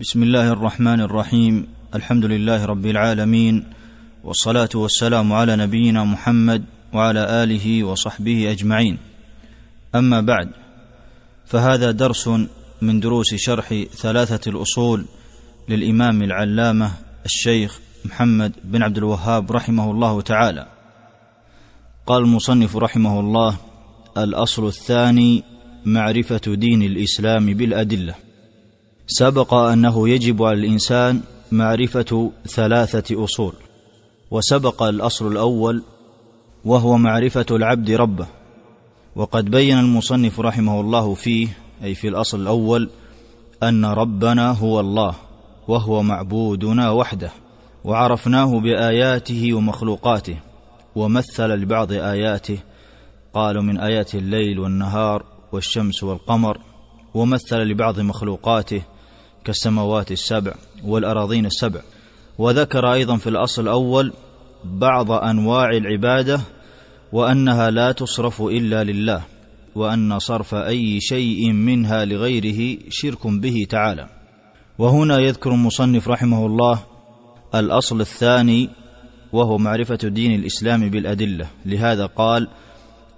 بسم 0.00 0.22
الله 0.22 0.48
الرحمن 0.52 1.00
الرحيم. 1.00 1.66
الحمد 1.94 2.24
لله 2.24 2.64
رب 2.64 2.86
العالمين 2.86 3.64
والصلاة 4.24 4.68
والسلام 4.74 5.32
على 5.32 5.56
نبينا 5.56 6.04
محمد 6.04 6.64
وعلى 6.92 7.42
آله 7.42 7.84
وصحبه 7.84 8.50
أجمعين. 8.50 8.98
أما 9.94 10.20
بعد 10.20 10.48
فهذا 11.46 11.90
درس 11.90 12.28
من 12.82 13.00
دروس 13.00 13.34
شرح 13.34 13.74
ثلاثة 13.90 14.50
الأصول 14.50 15.04
للإمام 15.68 16.22
العلامة 16.22 16.92
الشيخ 17.24 17.80
محمد 18.04 18.52
بن 18.64 18.82
عبد 18.82 18.98
الوهاب 18.98 19.52
رحمه 19.52 19.90
الله 19.90 20.20
تعالى. 20.20 20.66
قال 22.06 22.22
المصنف 22.22 22.76
رحمه 22.76 23.20
الله 23.20 23.56
الأصل 24.18 24.66
الثاني 24.66 25.42
معرفة 25.84 26.54
دين 26.54 26.82
الإسلام 26.82 27.46
بالأدلة. 27.46 28.27
سبق 29.08 29.54
أنه 29.54 30.08
يجب 30.08 30.42
على 30.42 30.58
الإنسان 30.58 31.20
معرفة 31.52 32.30
ثلاثة 32.46 33.24
أصول 33.24 33.52
وسبق 34.30 34.82
الأصل 34.82 35.32
الأول 35.32 35.82
وهو 36.64 36.98
معرفة 36.98 37.46
العبد 37.50 37.90
ربه 37.90 38.26
وقد 39.16 39.44
بين 39.44 39.78
المصنف 39.78 40.40
رحمه 40.40 40.80
الله 40.80 41.14
فيه 41.14 41.48
أي 41.84 41.94
في 41.94 42.08
الأصل 42.08 42.42
الأول 42.42 42.90
أن 43.62 43.84
ربنا 43.84 44.52
هو 44.52 44.80
الله 44.80 45.14
وهو 45.68 46.02
معبودنا 46.02 46.90
وحده 46.90 47.30
وعرفناه 47.84 48.60
بآياته 48.60 49.54
ومخلوقاته 49.54 50.36
ومثل 50.96 51.48
لبعض 51.48 51.92
آياته 51.92 52.58
قالوا 53.34 53.62
من 53.62 53.78
آيات 53.78 54.14
الليل 54.14 54.58
والنهار 54.58 55.24
والشمس 55.52 56.02
والقمر 56.02 56.58
ومثل 57.14 57.56
لبعض 57.56 58.00
مخلوقاته 58.00 58.82
كالسماوات 59.48 60.12
السبع 60.12 60.54
والأراضين 60.84 61.46
السبع. 61.46 61.80
وذكر 62.38 62.92
أيضا 62.92 63.16
في 63.16 63.28
الأصل 63.28 63.62
الأول 63.62 64.12
بعض 64.64 65.12
أنواع 65.12 65.70
العبادة 65.70 66.40
وأنها 67.12 67.70
لا 67.70 67.92
تصرف 67.92 68.42
إلا 68.42 68.84
لله 68.84 69.22
وأن 69.74 70.18
صرف 70.18 70.54
أي 70.54 71.00
شيء 71.00 71.52
منها 71.52 72.04
لغيره 72.04 72.78
شرك 72.88 73.26
به 73.26 73.66
تعالى. 73.70 74.08
وهنا 74.78 75.18
يذكر 75.18 75.50
المصنف 75.50 76.08
رحمه 76.08 76.46
الله 76.46 76.78
الأصل 77.54 78.00
الثاني 78.00 78.68
وهو 79.32 79.58
معرفة 79.58 80.08
دين 80.08 80.40
الإسلام 80.40 80.90
بالأدلة. 80.90 81.46
لهذا 81.66 82.06
قال 82.06 82.48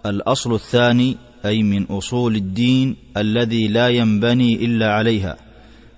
الأصل 0.07 0.55
الثاني 0.55 1.17
أي 1.45 1.63
من 1.63 1.85
أصول 1.85 2.37
الدين 2.37 2.97
الذي 3.17 3.69
لا 3.69 3.89
ينبني 3.89 4.65
إلا 4.65 4.93
عليها. 4.93 5.50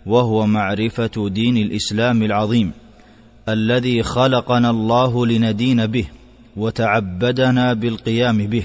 وهو 0.06 0.46
معرفة 0.46 1.28
دين 1.28 1.56
الإسلام 1.56 2.22
العظيم 2.22 2.72
الذي 3.48 4.02
خلقنا 4.02 4.70
الله 4.70 5.26
لندين 5.26 5.86
به 5.86 6.04
وتعبدنا 6.56 7.72
بالقيام 7.72 8.46
به. 8.46 8.64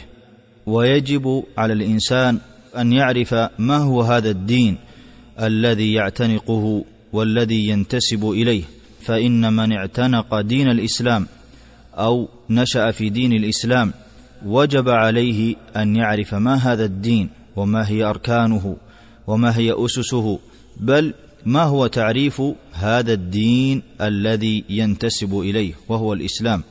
ويجب 0.66 1.44
على 1.58 1.74
الإنسان 1.74 2.40
أن 2.78 2.94
يعرف 2.94 3.34
ما 3.60 3.78
هو 3.78 4.02
هذا 4.02 4.30
الدين 4.30 4.78
الذي 5.42 5.94
يعتنقه 5.94 6.86
والذي 7.14 7.68
ينتسب 7.68 8.30
إليه. 8.30 8.64
فإن 9.02 9.54
من 9.54 9.72
اعتنق 9.72 10.42
دين 10.42 10.68
الإسلام 10.70 11.28
أو 11.96 12.30
نشأ 12.50 12.92
في 12.92 13.10
دين 13.10 13.34
الإسلام 13.34 13.94
وجب 14.46 14.90
عليه 14.90 15.56
أن 15.76 15.96
يعرف 15.96 16.34
ما 16.34 16.56
هذا 16.56 16.86
الدين 16.86 17.30
وما 17.56 17.90
هي 17.90 18.04
أركانه 18.04 18.78
وما 19.28 19.58
هي 19.58 19.86
أسسه 19.86 20.40
بل 20.80 21.14
ما 21.46 21.64
هو 21.64 21.88
تعريف 21.88 22.42
هذا 22.74 23.14
الدين 23.14 23.82
الذي 24.02 24.64
ينتسب 24.70 25.40
إليه 25.40 25.74
وهو 25.90 26.14
الإسلام؟ 26.14 26.64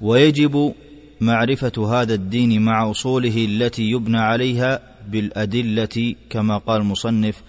ويجب 0.00 0.74
معرفة 1.20 2.00
هذا 2.00 2.14
الدين 2.14 2.62
مع 2.62 2.90
أصوله 2.90 3.44
التي 3.44 3.82
يبنى 3.90 4.18
عليها 4.18 4.80
بالأدلة 5.08 6.14
كما 6.30 6.58
قال 6.58 6.80
المصنف 6.80 7.42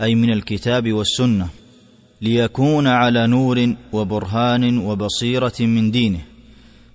أي 0.00 0.14
من 0.14 0.32
الكتاب 0.32 0.92
والسنة 0.92 1.48
ليكون 2.22 2.86
على 2.86 3.26
نور 3.26 3.74
وبرهان 3.92 4.78
وبصيرة 4.78 5.54
من 5.60 5.90
دينه. 5.90 6.20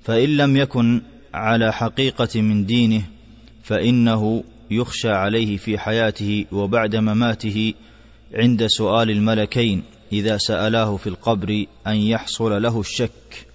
فإن 0.04 0.38
لم 0.38 0.58
يكن 0.58 1.02
على 1.34 1.74
حقيقة 1.74 2.42
من 2.42 2.66
دينه 2.66 3.02
فإنه 3.64 4.44
يخشى 4.72 5.10
عليه 5.10 5.58
في 5.58 5.78
حياته 5.78 6.46
وبعد 6.52 6.96
مماته 6.96 7.74
عند 8.36 8.68
سؤال 8.68 9.10
الملكين 9.10 9.84
إذا 10.12 10.38
سألاه 10.38 10.98
في 10.98 11.08
القبر 11.08 11.66
أن 11.88 11.96
يحصل 11.96 12.62
له 12.62 12.80
الشك 12.80 13.46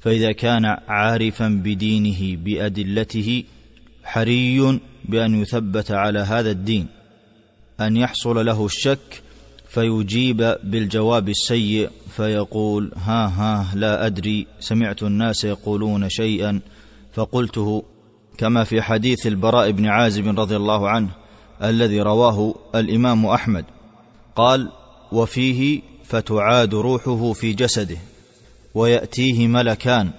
فإذا 0.00 0.32
كان 0.32 0.64
عارفا 0.88 1.48
بدينه 1.48 2.36
بأدلته 2.44 3.44
حري 4.04 4.80
بأن 5.04 5.42
يثبت 5.42 5.90
على 5.90 6.18
هذا 6.18 6.50
الدين. 6.50 6.86
أن 7.80 7.96
يحصل 7.96 8.46
له 8.46 8.66
الشك 8.66 9.22
فيجيب 9.68 10.56
بالجواب 10.64 11.28
السيء 11.28 11.90
فيقول 12.10 12.92
ها 12.96 13.26
ها 13.26 13.74
لا 13.74 14.06
أدري 14.06 14.46
سمعت 14.60 15.02
الناس 15.02 15.44
يقولون 15.44 16.08
شيئا 16.08 16.60
فقلته 17.12 17.84
كما 18.38 18.64
في 18.64 18.82
حديث 18.82 19.26
البراء 19.26 19.70
بن 19.70 19.86
عازب 19.86 20.40
رضي 20.40 20.56
الله 20.56 20.88
عنه 20.88 21.08
الذي 21.62 22.00
رواه 22.00 22.54
الإمام 22.74 23.26
أحمد. 23.26 23.64
قال 24.36 24.68
وفيه 25.12 25.80
فتعاد 26.04 26.74
روحه 26.74 27.32
في 27.32 27.52
جسده 27.52 27.98
ويأتيه 28.74 29.48
ملكان 29.48 30.10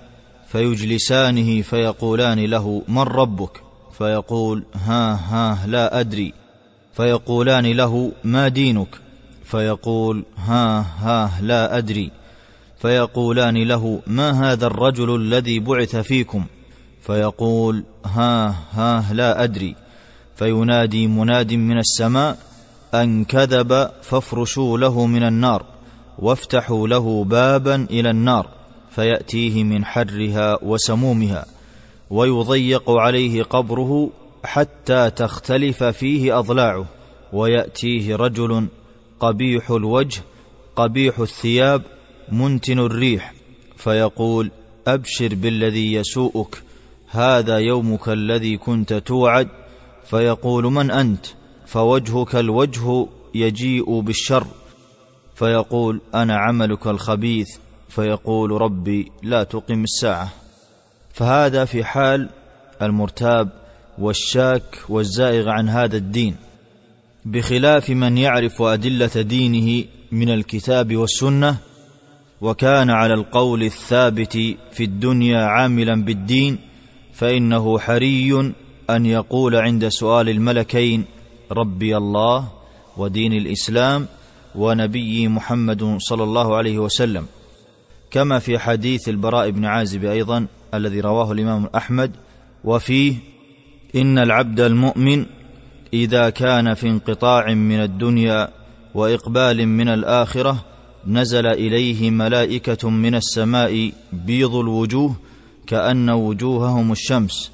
فيجلسانه 0.52 1.62
فيقولان 1.62 2.40
له 2.40 2.82
من 2.88 3.02
ربك؟ 3.02 3.62
فيقول 3.98 4.64
ها 4.76 5.14
ها 5.14 5.68
لا 5.68 6.00
أدري. 6.00 6.34
فيقولان 6.94 7.66
له 7.66 8.12
ما 8.24 8.48
دينك؟ 8.48 9.00
فيقول 9.46 10.24
ها 10.38 10.80
ها 10.80 11.42
لا 11.42 11.78
أدري. 11.78 12.12
فيقولان 12.82 13.58
له 13.58 14.02
ما 14.08 14.52
هذا 14.52 14.68
الرجل 14.68 15.16
الذي 15.16 15.60
بعث 15.60 15.96
فيكم؟ 15.96 16.46
فيقول 17.02 17.84
ها 18.06 18.56
ها 18.72 19.14
لا 19.14 19.44
أدري. 19.44 19.76
فينادي 20.36 21.08
مناد 21.08 21.54
من 21.54 21.78
السماء 21.78 22.38
أن 22.94 23.26
كذب 23.26 23.90
فافرشوا 24.02 24.78
له 24.78 25.06
من 25.06 25.24
النار 25.24 25.66
وافتحوا 26.20 26.88
له 26.88 27.24
بابا 27.24 27.76
إلى 27.76 28.10
النار 28.10 28.48
فيأتيه 28.92 29.64
من 29.64 29.86
حرها 29.86 30.58
وسمومها 30.64 31.46
ويضيق 32.10 32.90
عليه 32.90 33.44
قبره 33.44 34.10
حتى 34.44 35.10
تختلف 35.10 35.84
فيه 35.84 36.40
أضلاعه 36.40 36.86
ويأتيه 37.34 38.16
رجل 38.16 38.68
قبيح 39.20 39.72
الوجه 39.72 40.22
قبيح 40.76 41.20
الثياب 41.20 41.82
منتن 42.32 42.80
الريح 42.80 43.34
فيقول 43.78 44.52
أبشر 44.88 45.36
بالذي 45.36 45.94
يسوءك 45.94 46.64
هذا 47.08 47.58
يومك 47.58 48.10
الذي 48.10 48.58
كنت 48.58 48.94
توعد 48.94 49.48
فيقول 50.06 50.64
من 50.64 50.92
أنت 50.92 51.26
فوجهك 51.72 52.36
الوجه 52.36 53.08
يجيء 53.36 54.00
بالشر. 54.00 54.48
فيقول 55.36 56.02
أنا 56.16 56.38
عملك 56.38 56.88
الخبيث. 56.88 57.58
فيقول 57.90 58.52
ربي 58.52 59.12
لا 59.24 59.44
تقم 59.44 59.84
الساعة. 59.84 60.30
فهذا 61.14 61.66
في 61.66 61.84
حال 61.84 62.30
المرتاب 62.82 63.50
والشاك 63.98 64.78
والزائغ 64.90 65.50
عن 65.50 65.70
هذا 65.70 65.98
الدين. 65.98 66.36
بخلاف 67.26 67.90
من 67.90 68.18
يعرف 68.18 68.62
أدلة 68.62 69.22
دينه 69.22 69.86
من 70.12 70.30
الكتاب 70.30 70.96
والسنة 70.96 71.58
وكان 72.42 72.90
على 72.90 73.14
القول 73.14 73.64
الثابت 73.64 74.34
في 74.72 74.84
الدنيا 74.84 75.46
عاملا 75.46 76.04
بالدين 76.04 76.58
فإنه 77.14 77.80
حري 77.80 78.54
أن 78.90 79.06
يقول 79.06 79.56
عند 79.56 79.88
سؤال 79.88 80.30
الملكين 80.30 81.06
ربي 81.52 81.98
الله 81.98 82.48
ودين 82.98 83.34
الإسلام 83.34 84.08
ونبي 84.56 85.28
محمد 85.28 85.98
صلى 86.00 86.24
الله 86.24 86.56
عليه 86.56 86.80
وسلم. 86.80 87.26
كما 88.12 88.40
في 88.40 88.60
حديث 88.60 89.10
البراء 89.10 89.50
بن 89.50 89.66
عازب 89.66 90.06
أيضا 90.06 90.48
الذي 90.74 91.00
رواه 91.00 91.32
الإمام 91.32 91.70
أحمد 91.76 92.12
وفيه 92.64 93.16
إن 93.96 94.18
العبد 94.18 94.60
المؤمن 94.60 95.26
إذا 95.94 96.30
كان 96.30 96.74
في 96.74 96.88
انقطاع 96.88 97.54
من 97.54 97.84
الدنيا 97.84 98.48
وإقبال 98.94 99.68
من 99.68 99.88
الآخرة 99.88 100.66
نزل 101.08 101.46
إليه 101.48 102.12
ملائكة 102.12 102.90
من 102.90 103.16
السماء 103.16 103.92
بيض 104.14 104.56
الوجوه 104.56 105.16
كأن 105.68 106.10
وجوههم 106.10 106.92
الشمس 106.92 107.52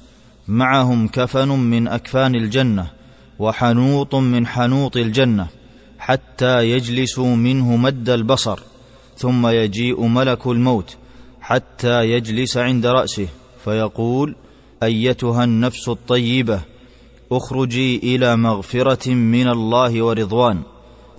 معهم 0.48 1.08
كفن 1.08 1.48
من 1.48 1.88
أكفان 1.88 2.34
الجنة. 2.34 2.97
وحنوط 3.38 4.14
من 4.14 4.46
حنوط 4.46 4.96
الجنة 4.96 5.46
حتى 5.98 6.70
يجلس 6.70 7.18
منه 7.18 7.76
مد 7.76 8.10
البصر 8.10 8.60
ثم 9.16 9.46
يجيء 9.46 10.06
ملك 10.06 10.46
الموت 10.46 10.96
حتى 11.40 12.04
يجلس 12.10 12.56
عند 12.56 12.86
رأسه 12.86 13.28
فيقول 13.64 14.36
أيتها 14.82 15.44
النفس 15.44 15.88
الطيبة 15.88 16.60
أخرجي 17.32 17.96
إلى 17.96 18.36
مغفرة 18.36 19.08
من 19.10 19.48
الله 19.48 20.02
ورضوان. 20.02 20.62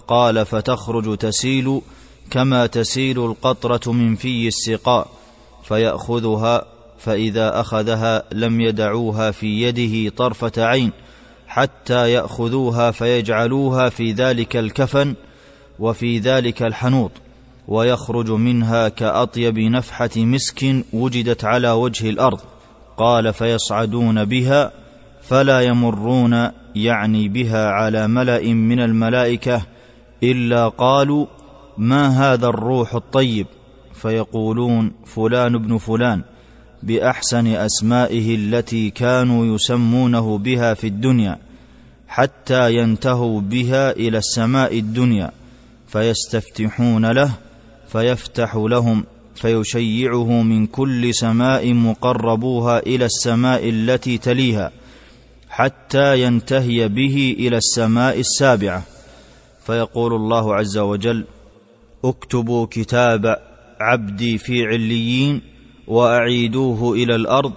قال 0.08 0.46
فتخرج 0.46 1.18
تسيل 1.18 1.82
كما 2.32 2.66
تسيل 2.66 3.20
القطرة 3.26 3.92
من 3.92 4.16
في 4.16 4.48
السقاء 4.48 5.08
فيأخذها 5.64 6.66
فإذا 7.00 7.60
أخذها 7.60 8.24
لم 8.32 8.62
يدعوها 8.62 9.32
في 9.32 9.62
يده 9.62 10.16
طرفة 10.16 10.52
عين 10.58 10.92
حتى 11.50 12.12
يأخذوها 12.12 12.92
فيجعلوها 12.92 13.90
في 13.90 14.12
ذلك 14.12 14.58
الكفن 14.58 15.16
وفي 15.80 16.20
ذلك 16.20 16.64
الحنوط 16.64 17.12
ويخرج 17.68 18.32
منها 18.32 18.90
كأطيب 18.90 19.60
نفحة 19.60 20.10
مسك 20.18 20.86
وجدت 20.94 21.46
على 21.46 21.72
وجه 21.72 22.10
الأرض 22.10 22.40
قال 22.98 23.34
فيصعدون 23.34 24.26
بها 24.26 24.72
فلا 25.22 25.62
يمرون 25.62 26.52
يعني 26.76 27.28
بها 27.28 27.70
على 27.70 28.08
ملأ 28.08 28.54
من 28.54 28.80
الملائكة 28.80 29.62
إلا 30.24 30.68
قالوا 30.68 31.26
ما 31.78 32.08
هذا 32.08 32.48
الروح 32.48 32.96
الطيب؟ 32.96 33.48
فيقولون 33.94 34.92
فلان 35.06 35.56
ابن 35.56 35.78
فلان. 35.78 36.24
بأحسن 36.84 37.48
أسمائه 37.48 38.36
التي 38.36 38.90
كانوا 38.90 39.56
يسمونه 39.56 40.38
بها 40.38 40.74
في 40.74 40.88
الدنيا 40.88 41.40
حتى 42.08 42.74
ينتهوا 42.76 43.42
بها 43.42 43.92
إلى 43.92 44.18
السماء 44.18 44.80
الدنيا 44.80 45.32
فيستفتحون 45.88 47.06
له 47.12 47.32
فيفتح 47.88 48.56
لهم 48.56 49.04
فيشيعه 49.36 50.42
من 50.42 50.68
كل 50.68 51.14
سماء 51.14 51.74
مقربوها 51.74 52.80
إلى 52.80 53.06
السماء 53.06 53.70
التي 53.70 54.18
تليها 54.18 54.72
حتى 55.50 56.22
ينتهي 56.22 56.88
به 56.88 57.36
إلى 57.40 57.58
السماء 57.58 58.20
السابعة. 58.20 58.84
فيقول 59.66 60.14
الله 60.14 60.56
عز 60.56 60.78
وجل 60.78 61.26
اكتبوا 62.06 62.66
كتاب 62.72 63.38
عبدي 63.80 64.38
في 64.38 64.66
عليين 64.66 65.42
وأعيدوه 65.90 66.94
إلى 66.94 67.16
الأرض 67.16 67.54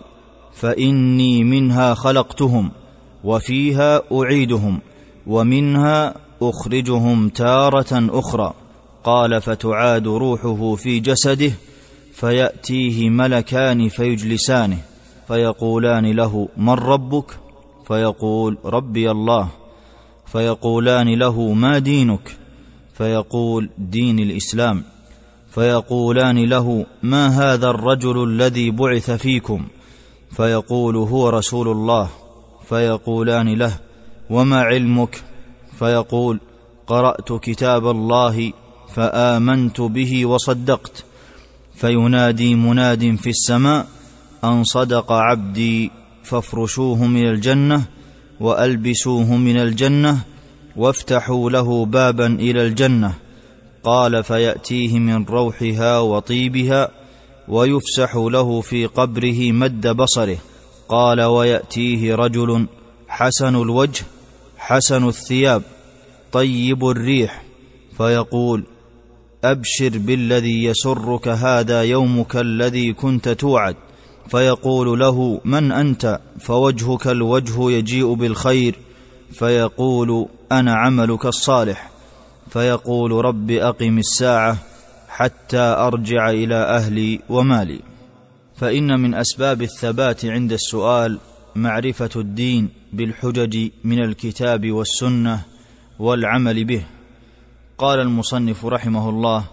فإني 0.53 1.45
منها 1.45 1.95
خلقتهم 1.95 2.71
وفيها 3.25 4.03
أعيدهم 4.13 4.81
ومنها 5.27 6.15
أخرجهم 6.43 7.29
تارة 7.29 8.19
أخرى. 8.19 8.55
قال 9.05 9.43
فتعاد 9.43 10.07
روحه 10.09 10.75
في 10.75 11.01
جسده 11.01 11.53
فيأتيه 12.13 13.11
ملكان 13.11 13.89
فيجلسانه 13.89 14.79
فيقولان 15.29 16.07
له 16.07 16.49
من 16.57 16.73
ربك؟ 16.73 17.39
فيقول 17.89 18.59
ربي 18.65 19.11
الله. 19.11 19.49
فيقولان 20.27 21.19
له 21.19 21.53
ما 21.53 21.79
دينك؟ 21.79 22.37
فيقول 22.95 23.71
دين 23.79 24.19
الإسلام. 24.19 24.85
فيقولان 25.55 26.45
له 26.45 26.87
ما 27.03 27.29
هذا 27.29 27.71
الرجل 27.71 28.25
الذي 28.25 28.71
بعث 28.71 29.11
فيكم؟ 29.11 29.67
فيقول 30.37 30.97
هو 30.97 31.29
رسول 31.29 31.69
الله. 31.69 32.09
فيقولان 32.69 33.55
له 33.55 33.73
وما 34.31 34.61
علمك؟ 34.61 35.23
فيقول 35.79 36.41
قرأت 36.87 37.33
كتاب 37.33 37.87
الله 37.87 38.53
فآمنت 38.95 39.81
به 39.81 40.27
وصدقت. 40.27 41.05
فينادي 41.75 42.55
مناد 42.55 43.17
في 43.17 43.31
السماء 43.31 43.87
أن 44.45 44.65
صدق 44.65 45.13
عبدي 45.13 45.91
فافرشوه 46.23 47.05
من 47.05 47.29
الجنة 47.29 47.83
وألبسوه 48.41 49.37
من 49.37 49.57
الجنة 49.57 50.19
وافتحوا 50.77 51.51
له 51.51 51.87
بابا 51.87 52.27
إلى 52.27 52.67
الجنة. 52.67 53.15
قال 53.85 54.25
فيأتيه 54.25 54.99
من 54.99 55.25
روحها 55.25 55.99
وطيبها 55.99 56.91
ويفسح 57.49 58.17
له 58.17 58.61
في 58.61 58.87
قبره 58.87 59.53
مد 59.53 59.87
بصره. 59.87 60.39
قال 60.89 61.23
ويأتيه 61.23 62.15
رجل 62.15 62.67
حسن 63.09 63.57
الوجه 63.57 64.05
حسن 64.59 65.09
الثياب 65.09 65.63
طيب 66.33 66.89
الريح 66.89 67.43
فيقول 67.97 68.65
أبشر 69.45 69.99
بالذي 69.99 70.65
يسرك 70.65 71.29
هذا 71.29 71.83
يومك 71.83 72.37
الذي 72.37 72.93
كنت 72.93 73.29
توعد. 73.29 73.77
فيقول 74.29 75.01
له 75.01 75.41
من 75.45 75.73
أنت؟ 75.73 76.21
فوجهك 76.41 77.07
الوجه 77.07 77.71
يجيء 77.71 78.15
بالخير. 78.15 78.79
فيقول 79.33 80.27
أنا 80.53 80.75
عملك 80.75 81.27
الصالح. 81.27 81.92
فيقول 82.53 83.13
رب 83.25 83.51
أقم 83.51 83.99
الساعة 83.99 84.59
حتى 85.09 85.59
أرجع 85.59 86.31
إلى 86.31 86.55
أهلي 86.55 87.21
ومالي. 87.29 87.81
فإن 88.57 89.01
من 89.01 89.15
أسباب 89.15 89.63
الثبات 89.63 90.25
عند 90.25 90.53
السؤال 90.53 91.19
معرفة 91.57 92.11
الدين 92.17 92.69
بالحجج 92.93 93.69
من 93.85 94.05
الكتاب 94.05 94.71
والسنة 94.71 95.45
والعمل 95.99 96.65
به. 96.65 96.85
قال 97.79 98.01
المصنف 98.01 98.67
رحمه 98.67 99.09
الله 99.09 99.45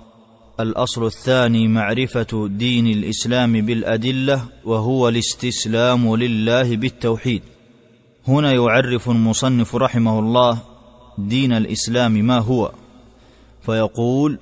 الأصل 0.59 1.05
الثاني 1.05 1.67
معرفة 1.67 2.47
دين 2.47 2.87
الإسلام 2.87 3.61
بالأدلة 3.61 4.43
وهو 4.65 5.09
الاستسلام 5.09 6.15
لله 6.15 6.75
بالتوحيد. 6.75 7.41
هنا 8.27 8.51
يعرف 8.51 9.09
المصنف 9.09 9.75
رحمه 9.75 10.19
الله 10.19 10.59
دين 11.17 11.53
الإسلام 11.53 12.11
ما 12.11 12.39
هو. 12.39 12.71
فيقول 13.61 14.39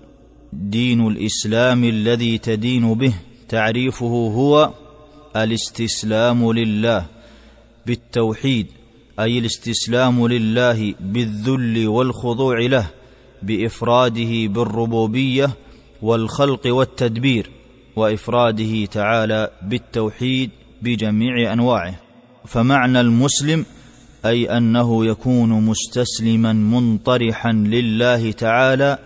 دين 0.53 1.07
الإسلام 1.07 1.83
الذي 1.83 2.37
تدين 2.37 2.93
به 2.93 3.13
تعريفه 3.49 4.07
هو 4.07 4.73
الاستسلام 5.35 6.51
لله 6.51 7.05
بالتوحيد 7.85 8.67
أي 9.19 9.37
الاستسلام 9.39 10.27
لله 10.27 10.93
بالذل 10.99 11.87
والخضوع 11.87 12.59
له 12.59 12.87
بإفراده 13.43 14.47
بالربوبية 14.47 15.49
والخلق 16.01 16.67
والتدبير 16.67 17.49
وإفراده 17.95 18.85
تعالى 18.85 19.51
بالتوحيد 19.61 20.49
بجميع 20.81 21.53
أنواعه. 21.53 21.95
فمعنى 22.45 23.01
المسلم 23.01 23.65
أي 24.27 24.57
أنه 24.57 25.05
يكون 25.05 25.49
مستسلما 25.49 26.53
منطرحا 26.53 27.51
لله 27.51 28.31
تعالى 28.31 28.97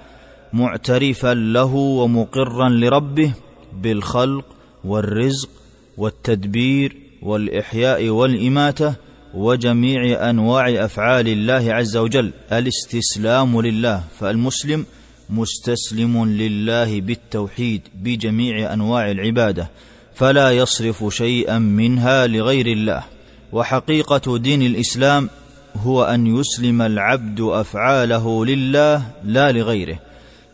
معترفا 0.53 1.33
له 1.33 1.75
ومقرا 1.75 2.69
لربه 2.69 3.33
بالخلق 3.81 4.45
والرزق 4.83 5.49
والتدبير 5.97 6.97
والإحياء 7.21 8.09
والإماتة 8.09 8.93
وجميع 9.33 10.29
أنواع 10.29 10.85
أفعال 10.85 11.27
الله 11.27 11.73
عز 11.73 11.97
وجل. 11.97 12.31
الاستسلام 12.51 13.61
لله 13.61 14.03
فالمسلم 14.19 14.85
مستسلم 15.29 16.25
لله 16.25 17.01
بالتوحيد 17.01 17.81
بجميع 18.03 18.73
أنواع 18.73 19.11
العبادة 19.11 19.69
فلا 20.15 20.51
يصرف 20.51 21.15
شيئا 21.15 21.59
منها 21.59 22.27
لغير 22.27 22.67
الله. 22.67 23.03
وحقيقة 23.53 24.37
دين 24.37 24.61
الإسلام 24.61 25.29
هو 25.75 26.03
أن 26.03 26.27
يسلم 26.27 26.81
العبد 26.81 27.41
أفعاله 27.41 28.45
لله 28.45 29.03
لا 29.23 29.51
لغيره 29.51 29.99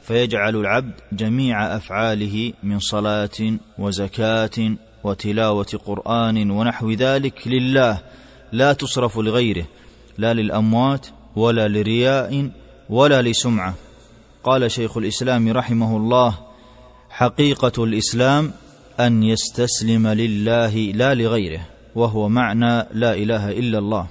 فيجعل 0.04 0.56
العبد 0.56 0.94
جميع 1.12 1.76
أفعاله 1.76 2.54
من 2.64 2.80
صلاة 2.80 3.58
وزكاة 3.80 4.76
وتلاوة 5.04 5.80
قرآن 5.86 6.52
ونحو 6.52 6.92
ذلك 6.92 7.48
لله 7.48 8.02
لا 8.52 8.74
تصرف 8.74 9.18
لغيره 9.18 9.66
لا 10.18 10.34
للأموات 10.34 11.08
ولا 11.36 11.68
لرياء 11.68 12.50
ولا 12.90 13.22
لسمعة. 13.22 13.74
قال 14.44 14.72
شيخ 14.72 14.98
الإسلام 14.98 15.52
رحمه 15.52 15.98
الله 15.98 16.38
حقيقة 17.10 17.84
الإسلام 17.84 18.52
أن 19.00 19.24
يستسلم 19.24 20.08
لله 20.08 20.76
لا 20.76 21.14
لغيره. 21.14 21.77
وهو 21.98 22.30
معنى 22.30 22.88
لا 22.94 23.14
إله 23.14 23.52
إلا 23.52 23.78
الله. 23.80 24.08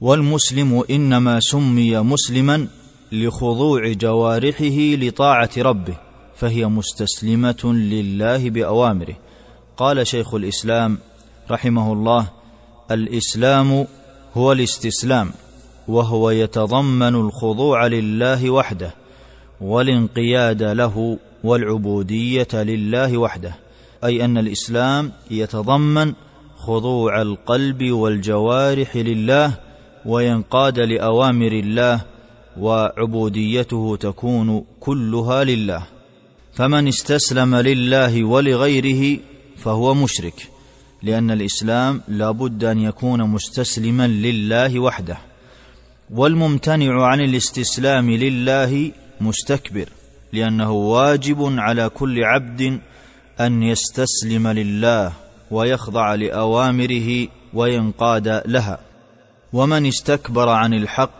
والمسلم 0.00 0.84
إنما 0.90 1.40
سمي 1.40 1.98
مسلما 1.98 2.68
لخضوع 3.12 3.92
جوارحه 3.92 4.78
لطاعة 5.02 5.50
ربه 5.58 5.96
فهي 6.36 6.66
مستسلمة 6.66 7.62
لله 7.64 8.50
بأوامره. 8.50 9.16
قال 9.76 10.06
شيخ 10.06 10.34
الإسلام 10.34 10.98
رحمه 11.50 11.92
الله 11.92 12.26
الإسلام 12.90 13.86
هو 14.36 14.52
الاستسلام 14.52 15.30
وهو 15.88 16.30
يتضمن 16.30 17.14
الخضوع 17.14 17.86
لله 17.86 18.50
وحده 18.50 18.94
والانقياد 19.60 20.62
له 20.62 21.18
والعبودية 21.44 22.48
لله 22.54 23.18
وحده 23.18 23.56
أي 24.04 24.24
أن 24.24 24.38
الإسلام 24.38 25.12
يتضمن 25.30 26.12
خضوع 26.66 27.22
القلب 27.22 27.90
والجوارح 27.92 28.96
لله 28.96 29.54
وينقاد 30.06 30.78
لأوامر 30.78 31.52
الله 31.52 32.00
وعبوديته 32.60 33.96
تكون 33.96 34.64
كلها 34.80 35.44
لله. 35.44 35.82
فمن 36.54 36.88
استسلم 36.88 37.54
لله 37.56 38.24
ولغيره 38.24 39.18
فهو 39.56 39.94
مشرك 39.94 40.48
لأن 41.02 41.30
الإسلام 41.30 42.00
لا 42.08 42.30
بد 42.30 42.64
أن 42.64 42.78
يكون 42.78 43.22
مستسلما 43.22 44.06
لله 44.06 44.78
وحده. 44.78 45.18
والممتنع 46.10 47.06
عن 47.06 47.20
الاستسلام 47.20 48.10
لله 48.10 48.92
مستكبر 49.20 49.88
لأنه 50.32 50.72
واجب 50.72 51.40
على 51.58 51.88
كل 51.88 52.24
عبد 52.24 52.80
أن 53.40 53.62
يستسلم 53.62 54.48
لله. 54.48 55.23
ويخضع 55.50 56.14
لأوامره 56.14 57.28
وينقاد 57.54 58.42
لها. 58.46 58.78
ومن 59.52 59.86
استكبر 59.86 60.48
عن 60.48 60.74
الحق 60.74 61.10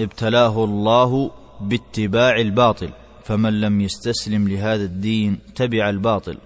ابتلاه 0.00 0.64
الله 0.64 1.30
باتباع 1.60 2.36
الباطل 2.36 2.88
فمن 3.24 3.60
لم 3.60 3.80
يستسلم 3.80 4.48
لهذا 4.48 4.84
الدين 4.84 5.38
تبع 5.54 5.88
الباطل. 5.88 6.38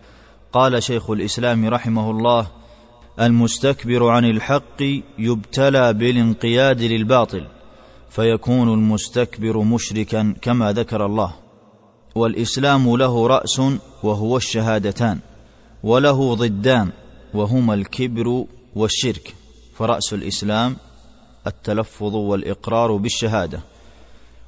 قال 0.53 0.83
شيخ 0.83 1.11
الإسلام 1.11 1.69
رحمه 1.69 2.11
الله 2.11 2.47
المستكبر 3.21 4.09
عن 4.09 4.25
الحق 4.25 4.83
يبتلى 5.19 5.93
بالانقياد 5.93 6.83
للباطل 6.83 7.47
فيكون 8.11 8.69
المستكبر 8.69 9.59
مشركا 9.59 10.35
كما 10.43 10.73
ذكر 10.73 11.07
الله. 11.07 11.35
والإسلام 12.15 12.97
له 12.97 13.27
رأس 13.27 13.61
وهو 14.03 14.37
الشهادتان 14.37 15.19
وله 15.83 16.35
ضدان. 16.35 16.91
وهما 17.37 17.75
الكبر 17.75 18.45
والشرك 18.75 19.35
فرأس 19.75 20.13
الإسلام 20.13 20.77
التلفظ 21.47 22.15
والإقرار 22.15 22.97
بالشهادة. 22.97 23.61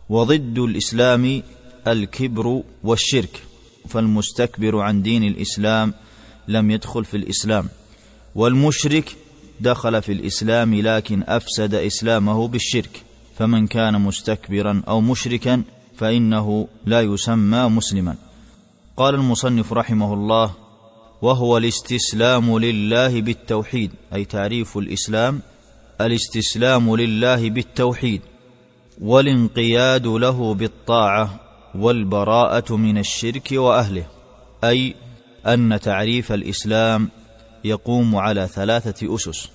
وضد 0.08 0.58
الإسلام 0.58 1.42
الكبر 1.86 2.62
والشرك 2.84 3.42
فالمستكبر 3.88 4.80
عن 4.80 5.02
دين 5.02 5.24
الإسلام 5.24 5.94
لم 6.48 6.70
يدخل 6.70 7.04
في 7.04 7.16
الإسلام. 7.16 7.68
والمشرك 8.34 9.16
دخل 9.60 10.02
في 10.02 10.12
الإسلام 10.12 10.74
لكن 10.74 11.22
أفسد 11.22 11.74
إسلامه 11.74 12.48
بالشرك. 12.48 13.02
فمن 13.38 13.66
كان 13.66 14.00
مستكبرا 14.00 14.82
أو 14.88 15.00
مشركا 15.00 15.62
فإنه 15.96 16.68
لا 16.86 17.00
يسمى 17.00 17.68
مسلما. 17.68 18.16
قال 18.96 19.14
المصنف 19.14 19.72
رحمه 19.72 20.14
الله 20.14 20.67
وهو 21.22 21.56
الاستسلام 21.56 22.58
لله 22.58 23.20
بالتوحيد 23.20 23.90
أي 24.14 24.24
تعريف 24.24 24.78
الإسلام 24.78 25.40
الاستسلام 26.00 26.96
لله 26.96 27.50
بالتوحيد 27.50 28.20
والانقياد 29.00 30.06
له 30.06 30.54
بالطاعة 30.54 31.40
والبراءة 31.74 32.76
من 32.76 32.98
الشرك 32.98 33.48
وأهله 33.52 34.06
أي 34.64 34.94
أن 35.46 35.80
تعريف 35.80 36.32
الإسلام 36.32 37.08
يقوم 37.64 38.16
على 38.16 38.46
ثلاثة 38.46 39.14
أسس. 39.14 39.48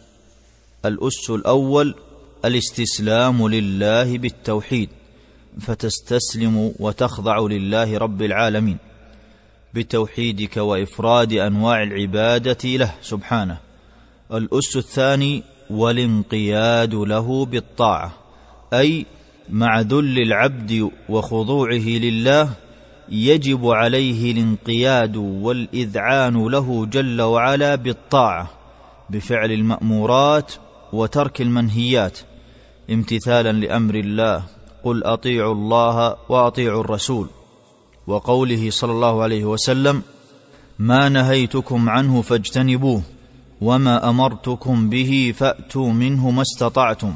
الأس 0.86 1.30
الأول 1.30 1.96
الاستسلام 2.46 3.48
لله 3.48 4.18
بالتوحيد 4.18 4.90
فتستسلم 5.60 6.74
وتخضع 6.80 7.40
لله 7.40 7.98
رب 7.98 8.22
العالمين. 8.22 8.78
بتوحيدك 9.74 10.58
وإفراد 10.58 11.34
أنواع 11.34 11.84
العبادة 11.84 12.70
له. 12.78 12.92
سبحانه. 13.02 13.58
الأس 14.34 14.78
الثاني 14.78 15.44
والانقياد 15.70 16.94
له 16.94 17.46
بالطاعة 17.46 18.14
أي 18.74 19.06
مع 19.50 19.82
ذل 19.82 20.18
العبد 20.22 20.90
وخضوعه 21.10 21.88
لله 21.88 22.50
يجب 23.10 23.68
عليه 23.68 24.32
الانقياد 24.32 25.18
والإذعان 25.18 26.48
له 26.48 26.86
جل 26.86 27.22
وعلا 27.22 27.76
بالطاعة 27.76 28.50
بفعل 29.10 29.52
المأمورات 29.52 30.54
وترك 30.94 31.42
المنهيات. 31.42 32.20
امتثالا 32.90 33.52
لأمر 33.52 33.96
الله 33.96 34.44
قل 34.84 35.04
أطيعوا 35.04 35.54
الله 35.54 36.16
وأطيعوا 36.30 36.82
الرسول. 36.82 37.30
وقوله 38.08 38.70
صلى 38.70 38.92
الله 38.92 39.24
عليه 39.24 39.46
وسلم 39.46 40.02
ما 40.80 41.10
نهيتكم 41.10 41.90
عنه 41.90 42.22
فاجتنبوه 42.22 43.02
وما 43.62 44.10
أمرتكم 44.10 44.90
به 44.90 45.34
فأتوا 45.38 45.94
منه 45.94 46.32
ما 46.32 46.42
استطعتم 46.42 47.14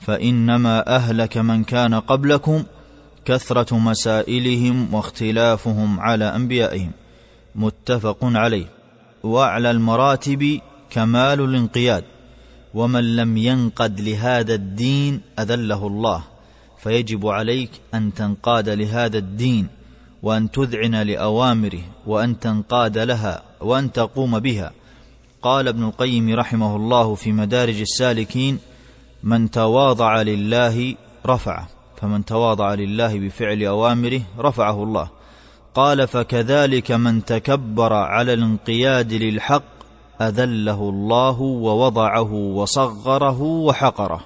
فإنما 0.00 0.96
أهلك 0.96 1.36
من 1.38 1.64
كان 1.64 1.94
قبلكم 1.94 2.64
كثرة 3.24 3.78
مسائلهم 3.78 4.94
واختلافهم 4.94 6.00
على 6.00 6.24
أنبيائهم. 6.24 6.90
متفق 7.54 8.18
عليه. 8.22 8.66
واعلى 9.22 9.70
المراتب 9.70 10.60
كمال 10.90 11.40
الانقياد 11.40 12.04
ومن 12.74 13.16
لم 13.16 13.36
ينقد 13.36 14.00
لهذا 14.00 14.54
الدين 14.54 15.20
أذله 15.38 15.86
الله 15.86 16.24
فيجب 16.82 17.26
عليك 17.26 17.70
أن 17.94 18.14
تنقاد 18.14 18.68
لهذا 18.68 19.18
الدين. 19.18 19.68
وأن 20.24 20.50
تذعن 20.50 20.94
لأوامره 20.94 21.82
وأن 22.06 22.40
تنقاد 22.40 22.98
لها 22.98 23.42
وأن 23.60 23.92
تقوم 23.92 24.38
بها. 24.38 24.72
قال 25.42 25.68
ابن 25.68 25.84
القيم 25.84 26.34
رحمه 26.34 26.76
الله 26.76 27.14
في 27.14 27.32
مدارج 27.32 27.80
السالكين 27.80 28.58
من 29.22 29.50
تواضع 29.50 30.22
لله 30.22 30.94
رفعه 31.26 31.68
فمن 32.00 32.24
تواضع 32.24 32.74
لله 32.74 33.18
بفعل 33.18 33.62
أوامره 33.62 34.20
رفعه 34.38 34.82
الله. 34.82 35.08
قال 35.74 36.08
فكذلك 36.08 36.92
من 36.92 37.24
تكبر 37.24 37.92
على 37.92 38.32
الانقياد 38.34 39.12
للحق 39.12 39.62
أذله 40.20 40.80
الله 40.88 41.40
ووضعه 41.40 42.32
وصغره 42.32 43.42
وحقره. 43.42 44.20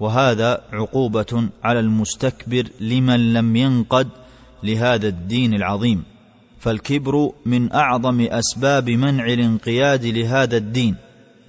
وهذا 0.00 0.60
عقوبة 0.72 1.48
على 1.64 1.80
المستكبر 1.80 2.64
لمن 2.80 3.32
لم 3.32 3.56
ينقد 3.56 4.08
لهذا 4.62 5.08
الدين 5.08 5.54
العظيم 5.54 6.02
فالكبر 6.60 7.30
من 7.46 7.72
أعظم 7.72 8.20
أسباب 8.20 8.90
منع 8.90 9.26
الانقياد 9.26 10.04
لهذا 10.04 10.56
الدين. 10.56 10.96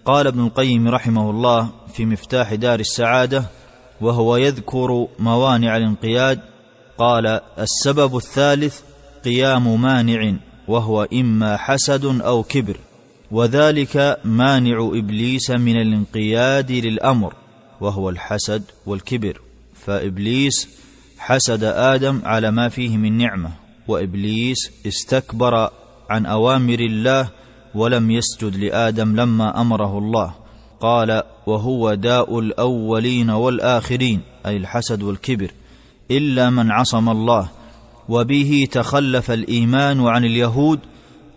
قال 0.05 0.27
ابن 0.27 0.45
القيم 0.45 0.87
رحمه 0.87 1.29
الله 1.29 1.69
في 1.93 2.05
مفتاح 2.05 2.53
دار 2.53 2.79
السعادة 2.79 3.43
وهو 4.01 4.37
يذكر 4.37 5.07
موانع 5.19 5.77
الانقياد 5.77 6.39
قال 6.97 7.41
السبب 7.59 8.17
الثالث 8.17 8.79
قيام 9.25 9.81
مانع 9.81 10.35
وهو 10.67 11.03
إما 11.03 11.57
حسد 11.57 12.05
أو 12.05 12.43
كبر 12.43 12.77
وذلك 13.31 14.19
مانع 14.25 14.91
إبليس 14.93 15.51
من 15.51 15.81
الانقياد 15.81 16.71
للأمر 16.71 17.33
وهو 17.81 18.09
الحسد 18.09 18.63
والكبر 18.85 19.41
فإبليس 19.73 20.69
حسد 21.19 21.63
آدم 21.63 22.21
على 22.23 22.51
ما 22.51 22.69
فيه 22.69 22.97
من 22.97 23.17
نعمة 23.17 23.51
وإبليس 23.87 24.71
استكبر 24.87 25.69
عن 26.09 26.25
أوامر 26.25 26.79
الله 26.79 27.29
ولم 27.75 28.11
يسجد 28.11 28.55
لآدم 28.55 29.15
لما 29.15 29.61
أمره 29.61 29.97
الله. 29.97 30.33
قال 30.79 31.23
وهو 31.47 31.93
داء 31.93 32.39
الأولين 32.39 33.29
والآخرين 33.29 34.21
أي 34.45 34.57
الحسد 34.57 35.03
والكبر 35.03 35.51
إلا 36.11 36.49
من 36.49 36.71
عصم 36.71 37.09
الله. 37.09 37.49
وبه 38.09 38.67
تخلف 38.71 39.31
الإيمان 39.31 40.07
عن 40.07 40.25
اليهود 40.25 40.79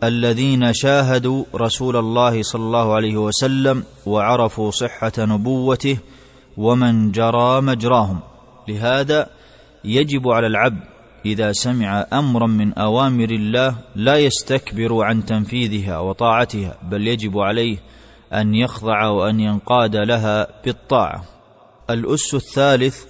الذين 0.05 0.73
شاهدوا 0.75 1.45
رسول 1.55 1.97
الله 1.97 2.43
صلى 2.43 2.63
الله 2.63 2.95
عليه 2.95 3.17
وسلم 3.17 3.85
وعرفوا 4.07 4.71
صحة 4.71 5.13
نبوته 5.19 5.99
ومن 6.57 7.13
جرى 7.13 7.61
مجراهم. 7.61 8.21
لهذا 8.69 9.42
يجب 9.85 10.29
على 10.29 10.47
العبد 10.47 10.81
إذا 11.27 11.53
سمع 11.53 12.07
أمرا 12.13 12.47
من 12.47 12.73
أوامر 12.73 13.31
الله 13.31 13.77
لا 13.97 14.17
يستكبر 14.17 15.05
عن 15.05 15.25
تنفيذها 15.27 15.99
وطاعتها 15.99 16.79
بل 16.83 17.09
يجب 17.09 17.39
عليه 17.39 17.79
أن 18.33 18.55
يخضع 18.55 19.09
وأن 19.09 19.41
ينقاد 19.41 19.97
لها 19.97 20.47
بالطاعة. 20.65 21.25
الأس 21.91 22.35
الثالث 22.35 23.05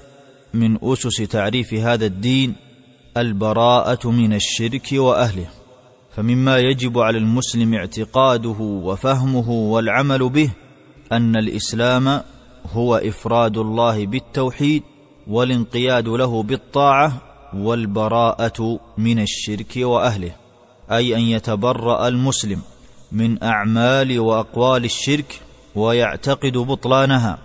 من 0.54 0.78
أسس 0.82 1.16
تعريف 1.16 1.74
هذا 1.74 2.06
الدين 2.06 2.54
البراءة 3.16 4.10
من 4.10 4.32
الشرك 4.32 4.88
وأهله. 4.92 5.48
فمما 6.16 6.58
يجب 6.58 6.98
على 6.98 7.18
المسلم 7.18 7.74
اعتقاده 7.74 8.56
وفهمه 8.60 9.50
والعمل 9.50 10.28
به 10.28 10.50
أن 11.12 11.36
الإسلام 11.36 12.20
هو 12.72 12.96
إفراد 12.96 13.58
الله 13.58 14.06
بالتوحيد 14.06 14.82
والانقياد 15.26 16.08
له 16.08 16.42
بالطاعة 16.42 17.22
والبراءة 17.54 18.80
من 18.98 19.18
الشرك 19.18 19.76
وأهله 19.76 20.34
أي 20.90 21.16
أن 21.16 21.20
يتبرأ 21.20 22.08
المسلم 22.08 22.60
من 23.12 23.42
أعمال 23.42 24.20
وأقوال 24.20 24.84
الشرك 24.84 25.40
ويعتقد 25.74 26.52
بطلانها 26.52 27.38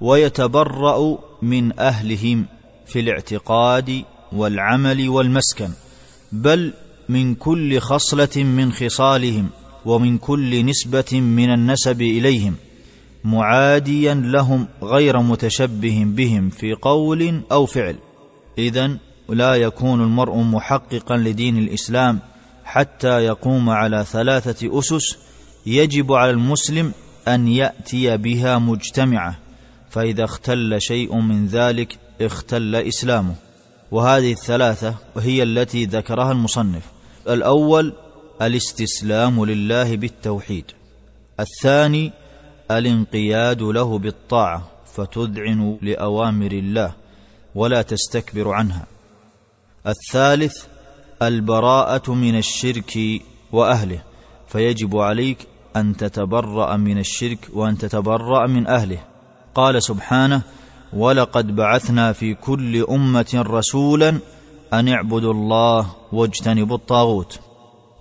ويتبرأ 0.00 1.18
من 1.42 1.78
أهلهم 1.78 2.46
في 2.86 3.00
الاعتقاد 3.00 4.04
والعمل 4.32 5.08
والمسكن 5.08 5.70
بل 6.32 6.72
من 7.08 7.34
كل 7.34 7.78
خصلة 7.78 8.36
من 8.36 8.72
خصالهم 8.72 9.48
ومن 9.84 10.18
كل 10.18 10.66
نسبة 10.66 11.20
من 11.20 11.52
النسب 11.52 12.02
إليهم. 12.02 12.56
معاديا 13.24 14.14
لهم 14.14 14.66
غير 14.82 15.20
متشبه 15.20 16.02
بهم 16.06 16.50
في 16.50 16.74
قول 16.74 17.40
أو 17.52 17.66
فعل. 17.66 17.96
إذن 18.58 18.98
لا 19.28 19.54
يكون 19.54 20.00
المرء 20.02 20.36
محققا 20.36 21.16
لدين 21.16 21.58
الإسلام 21.58 22.18
حتى 22.64 23.24
يقوم 23.24 23.70
على 23.70 24.04
ثلاثة 24.04 24.78
أسس 24.78 25.18
يجب 25.66 26.12
على 26.12 26.30
المسلم 26.30 26.92
أن 27.28 27.48
يأتي 27.48 28.16
بها 28.16 28.58
مجتمعة 28.58 29.38
فإذا 29.90 30.24
اختل 30.24 30.80
شيء 30.80 31.16
من 31.16 31.46
ذلك 31.46 31.98
اختل 32.20 32.74
إسلامه. 32.74 33.34
وهذه 33.90 34.32
الثلاثة 34.32 34.94
هي 35.18 35.42
التي 35.42 35.84
ذكرها 35.84 36.32
المصنف. 36.32 36.82
الأول 37.28 37.92
الاستسلام 38.42 39.44
لله 39.44 39.96
بالتوحيد. 39.96 40.64
الثاني 41.40 42.12
الانقياد 42.70 43.62
له 43.62 43.98
بالطاعة 43.98 44.62
فتذعن 44.94 45.78
لأوامر 45.82 46.52
الله 46.52 46.92
ولا 47.54 47.82
تستكبر 47.82 48.52
عنها. 48.52 48.86
الثالث 49.86 50.64
البراءة 51.22 52.14
من 52.14 52.38
الشرك 52.38 52.98
وأهله 53.52 54.02
فيجب 54.48 54.96
عليك 54.96 55.38
أن 55.76 55.96
تتبرأ 55.96 56.76
من 56.76 56.98
الشرك 56.98 57.38
وأن 57.52 57.78
تتبرأ 57.78 58.46
من 58.46 58.66
أهله. 58.66 58.98
قال 59.54 59.82
سبحانه 59.82 60.42
ولقد 60.92 61.56
بعثنا 61.56 62.12
في 62.12 62.34
كل 62.34 62.84
أمة 62.84 63.34
رسولا 63.34 64.18
أن 64.72 64.88
اعبدوا 64.88 65.32
الله 65.32 65.86
واجتنبوا 66.12 66.76
الطاغوت 66.76 67.40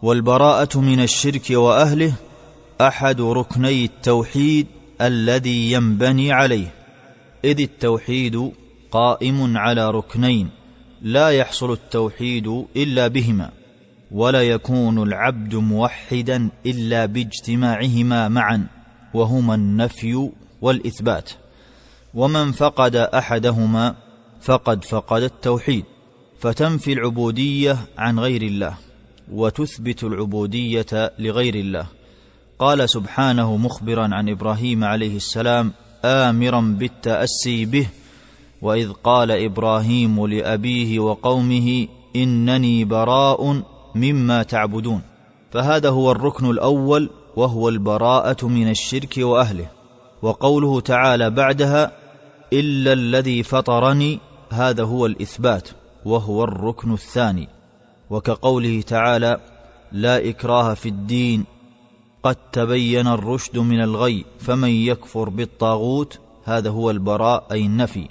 والبراءة 0.02 0.80
من 0.80 1.00
الشرك 1.00 1.50
وأهله 1.50 2.14
أحد 2.88 3.22
ركني 3.22 3.86
التوحيد 3.86 4.68
الذي 5.02 5.72
ينبني 5.72 6.32
عليه. 6.32 6.74
إذ 7.46 7.60
التوحيد 7.62 8.52
قائم 8.92 9.58
على 9.58 9.92
ركنين 9.92 10.50
لا 11.02 11.30
يحصل 11.30 11.72
التوحيد 11.72 12.66
إلا 12.76 13.08
بهما 13.08 13.52
ولا 14.12 14.44
يكون 14.44 15.04
العبد 15.04 15.56
موحدا 15.56 16.50
إلا 16.66 17.06
باجتماعهما 17.06 18.28
معا 18.28 18.68
وهما 19.14 19.56
النفي 19.56 20.30
والإثبات. 20.62 21.30
ومن 22.14 22.52
فقد 22.52 22.96
أحدهما 22.96 23.96
فقد 24.42 24.86
فقد 24.86 25.22
التوحيد 25.22 25.86
فتنفي 26.40 26.94
العبودية 26.94 27.78
عن 27.98 28.20
غير 28.20 28.42
الله 28.42 28.78
وتثبت 29.32 30.04
العبودية 30.04 31.14
لغير 31.20 31.56
الله. 31.56 32.03
قال 32.64 32.90
سبحانه 32.90 33.58
مخبرا 33.58 34.10
عن 34.16 34.30
إبراهيم 34.30 34.84
عليه 34.84 35.16
السلام 35.16 35.72
امرا 36.06 36.62
بالتأسي 36.62 37.66
به 37.66 37.88
وإذ 38.62 38.92
قال 38.92 39.32
إبراهيم 39.32 40.28
لأبيه 40.28 41.00
وقومه 41.00 41.88
إنني 42.16 42.86
براء 42.86 43.62
مما 43.96 44.44
تعبدون. 44.44 45.02
فهذا 45.52 45.90
هو 45.90 46.12
الركن 46.12 46.50
الأول 46.50 47.10
وهو 47.36 47.70
البراءة 47.70 48.48
من 48.48 48.70
الشرك 48.70 49.18
وأهله. 49.18 49.68
وقوله 50.22 50.80
تعالى 50.82 51.30
بعدها 51.30 51.92
إلا 52.54 52.94
الذي 52.94 53.44
فطرني 53.44 54.20
هذا 54.50 54.84
هو 54.84 55.06
الإثبات 55.06 55.70
وهو 56.06 56.44
الركن 56.44 56.94
الثاني. 56.94 57.48
وكقوله 58.10 58.82
تعالى 58.82 59.40
لا 59.92 60.30
إكراه 60.30 60.74
في 60.74 60.90
الدين 60.90 61.53
قد 62.24 62.36
تبين 62.52 63.08
الرشد 63.08 63.58
من 63.58 63.82
الغي 63.82 64.26
فمن 64.40 64.70
يكفر 64.70 65.30
بالطاغوت 65.30 66.20
هذا 66.46 66.70
هو 66.70 66.92
البراء 66.92 67.48
أي 67.52 67.66
النفي 67.66 68.08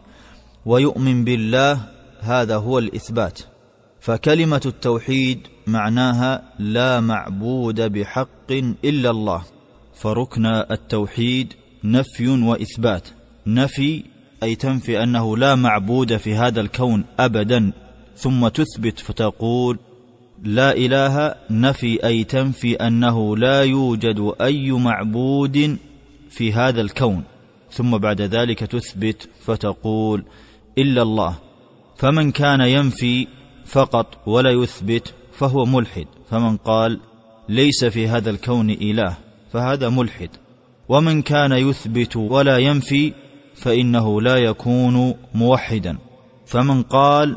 ويؤمن 0.66 1.25
بالله 1.25 1.81
هذا 2.20 2.57
هو 2.57 2.79
الإثبات. 2.79 3.38
فكلمة 4.01 4.61
التوحيد 4.66 5.38
معناها 5.66 6.42
لا 6.59 7.01
معبود 7.01 7.81
بحق 7.81 8.51
إلا 8.85 9.11
الله. 9.11 9.42
فركن 9.94 10.46
التوحيد 10.46 11.55
نفي 11.85 12.29
وإثبات. 12.29 13.09
نفي 13.46 14.05
أي 14.42 14.55
تنفي 14.55 15.03
أنه 15.03 15.37
لا 15.37 15.55
معبود 15.55 16.16
في 16.16 16.35
هذا 16.35 16.61
الكون 16.61 17.05
ابدا 17.18 17.72
ثم 18.16 18.48
تثبت 18.48 19.01
فتقول 19.01 19.79
لا 20.42 20.76
إله 20.76 21.35
نفي 21.50 22.07
أي 22.07 22.24
تنفي 22.24 22.74
أنه 22.74 23.37
لا 23.37 23.62
يوجد 23.62 24.33
أي 24.40 24.70
معبود 24.70 25.76
في 26.31 26.52
هذا 26.52 26.81
الكون. 26.81 27.22
ثم 27.70 27.98
بعد 27.98 28.20
ذلك 28.20 28.59
تثبت 28.59 29.28
فتقول 29.40 30.24
إلا 30.78 31.02
الله. 31.02 31.35
فمن 31.96 32.31
كان 32.31 32.61
ينفي 32.61 33.26
فقط 33.66 34.07
ولا 34.26 34.50
يثبت 34.50 35.14
فهو 35.33 35.64
ملحد. 35.64 36.07
فمن 36.31 36.57
قال 36.57 37.00
ليس 37.48 37.85
في 37.85 38.09
هذا 38.09 38.31
الكون 38.31 38.70
إله 38.70 39.14
فهذا 39.52 39.88
ملحد. 39.88 40.31
ومن 40.88 41.22
كان 41.22 41.52
يثبت 41.52 42.16
ولا 42.16 42.59
ينفي 42.59 43.12
فإنه 43.55 44.20
لا 44.20 44.37
يكون 44.37 45.14
موحدا. 45.35 45.98
فمن 46.46 46.83
قال 46.83 47.37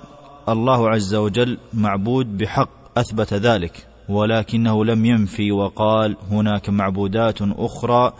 الله 0.49 0.89
عز 0.89 1.15
وجل 1.15 1.57
معبود 1.73 2.37
بحق 2.37 2.74
أثبت 2.97 3.33
ذلك 3.33 3.87
ولكنه 4.09 4.85
لم 4.85 5.05
ينفي 5.05 5.51
وقال 5.51 6.15
هناك 6.31 6.69
معبودات 6.69 7.41
أخرى 7.41 8.13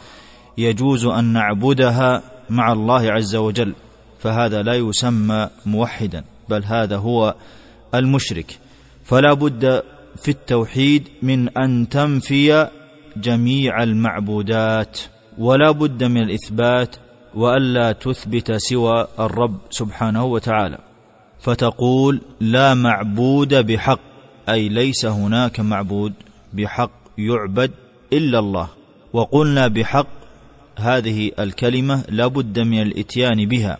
يجوز 0.57 1.05
أن 1.05 1.25
نعبدها 1.25 2.21
مع 2.49 2.73
الله 2.73 3.11
عز 3.11 3.35
وجل 3.35 3.73
فهذا 4.19 4.61
لا 4.63 4.73
يسمى 4.73 5.49
موحدا 5.65 6.23
بل 6.49 6.63
هذا 6.63 6.97
هو 6.97 7.35
المشرك. 7.95 8.59
فلا 9.03 9.33
بد 9.33 9.83
في 10.15 10.31
التوحيد 10.31 11.07
من 11.21 11.57
أن 11.57 11.89
تنفي 11.89 12.69
جميع 13.17 13.83
المعبودات 13.83 14.99
ولا 15.37 15.71
بد 15.71 16.03
من 16.03 16.21
الإثبات 16.21 16.95
وألا 17.35 17.91
تثبت 17.91 18.51
سوى 18.51 19.07
الرب 19.19 19.57
سبحانه 19.69 20.23
وتعالى. 20.25 20.77
فتقول 21.39 22.21
لا 22.41 22.73
معبود 22.73 23.53
بحق. 23.53 24.14
أي 24.49 24.69
ليس 24.69 25.05
هناك 25.05 25.59
معبود 25.59 26.13
بحق 26.53 26.91
يعبد 27.17 27.71
إلا 28.13 28.39
الله. 28.39 28.69
وقلنا 29.13 29.67
بحق 29.67 30.07
هذه 30.77 31.31
الكلمة 31.39 32.03
لا 32.09 32.27
بد 32.27 32.59
من 32.59 32.81
الإتيان 32.81 33.45
بها 33.45 33.77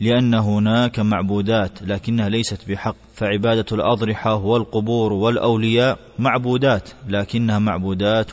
لأن 0.00 0.34
هناك 0.34 1.00
معبودات 1.00 1.82
لكنها 1.82 2.28
ليست 2.28 2.68
بحق. 2.68 2.96
فعبادة 3.14 3.66
الأضرحة 3.72 4.34
والقبور 4.34 5.12
والأولياء 5.12 5.98
معبودات 6.18 6.88
لكنها 7.08 7.58
معبودات 7.58 8.30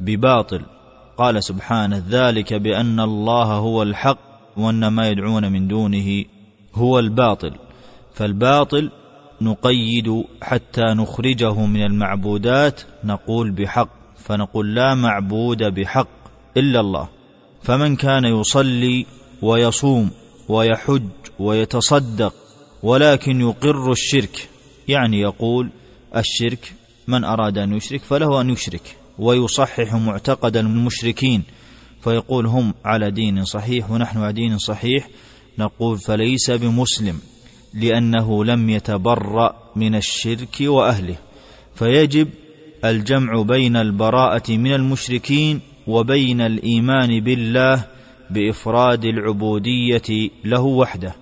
بباطل. 0.00 0.60
قال 1.16 1.44
سبحانه 1.44 2.02
ذلك 2.10 2.54
بأن 2.54 3.00
الله 3.00 3.44
هو 3.44 3.82
الحق 3.82 4.18
وأن 4.56 4.88
ما 4.88 5.08
يدعون 5.08 5.52
من 5.52 5.68
دونه 5.68 6.24
هو 6.74 6.98
الباطل. 6.98 7.52
فالباطل 8.14 8.90
نقيد 9.40 10.24
حتى 10.42 10.82
نخرجه 10.84 11.66
من 11.66 11.82
المعبودات 11.82 12.80
نقول 13.04 13.50
بحق 13.50 13.88
فنقول 14.16 14.74
لا 14.74 14.94
معبود 14.94 15.62
بحق 15.62 16.08
إلا 16.56 16.80
الله. 16.80 17.08
فمن 17.62 17.96
كان 17.96 18.24
يصلي 18.24 19.06
ويصوم 19.42 20.10
ويحج 20.48 21.08
ويتصدق 21.38 22.34
ولكن 22.82 23.40
يقر 23.40 23.92
الشرك 23.92 24.48
يعني 24.88 25.20
يقول 25.20 25.70
الشرك 26.16 26.72
من 27.08 27.24
أراد 27.24 27.58
أن 27.58 27.72
يشرك 27.72 28.00
فله 28.00 28.40
أن 28.40 28.50
يشرك 28.50 28.96
ويصحح 29.18 29.94
معتقد 29.94 30.56
المشركين 30.56 31.42
فيقول 32.00 32.46
هم 32.46 32.74
على 32.84 33.10
دين 33.10 33.44
صحيح 33.44 33.90
ونحن 33.90 34.18
على 34.18 34.32
دين 34.32 34.58
صحيح 34.58 35.08
نقول 35.58 35.98
فليس 35.98 36.50
بمسلم. 36.50 37.18
لأنه 37.74 38.44
لم 38.44 38.70
يتبرأ 38.70 39.56
من 39.76 39.94
الشرك 39.94 40.56
وأهله 40.60 41.16
فيجب 41.74 42.28
الجمع 42.84 43.42
بين 43.42 43.76
البراءة 43.76 44.52
من 44.52 44.74
المشركين 44.74 45.60
وبين 45.86 46.40
الإيمان 46.40 47.20
بالله 47.20 47.84
بإفراد 48.30 49.04
العبودية 49.04 50.30
له 50.44 50.60
وحده. 50.60 51.14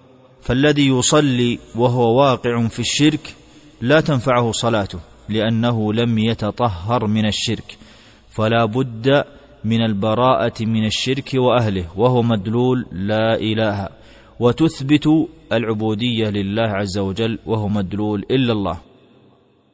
فالذي 0.43 0.89
يصلي 0.89 1.59
وهو 1.77 2.21
واقع 2.21 2.69
في 2.69 2.79
الشرك 2.79 3.35
لا 3.81 4.01
تنفعه 4.01 4.53
صلاته 4.53 4.99
لأنه 5.29 5.93
لم 5.93 6.19
يتطهر 6.19 7.07
من 7.07 7.27
الشرك 7.27 7.79
فلا 8.31 8.65
بد 8.65 9.25
من 9.65 9.85
البراءة 9.85 10.65
من 10.65 10.87
الشرك 10.87 11.31
وأهله 11.35 11.87
وهو 11.97 12.23
مدلول 12.23 12.87
لا 12.93 13.35
إله 13.35 13.89
وتثبت 14.41 15.09
العبودية 15.53 16.31
لله 16.31 16.69
عز 16.69 16.99
وجل 16.99 17.39
وهو 17.47 17.69
مدلول 17.69 18.25
إلا 18.31 18.53
الله. 18.53 18.79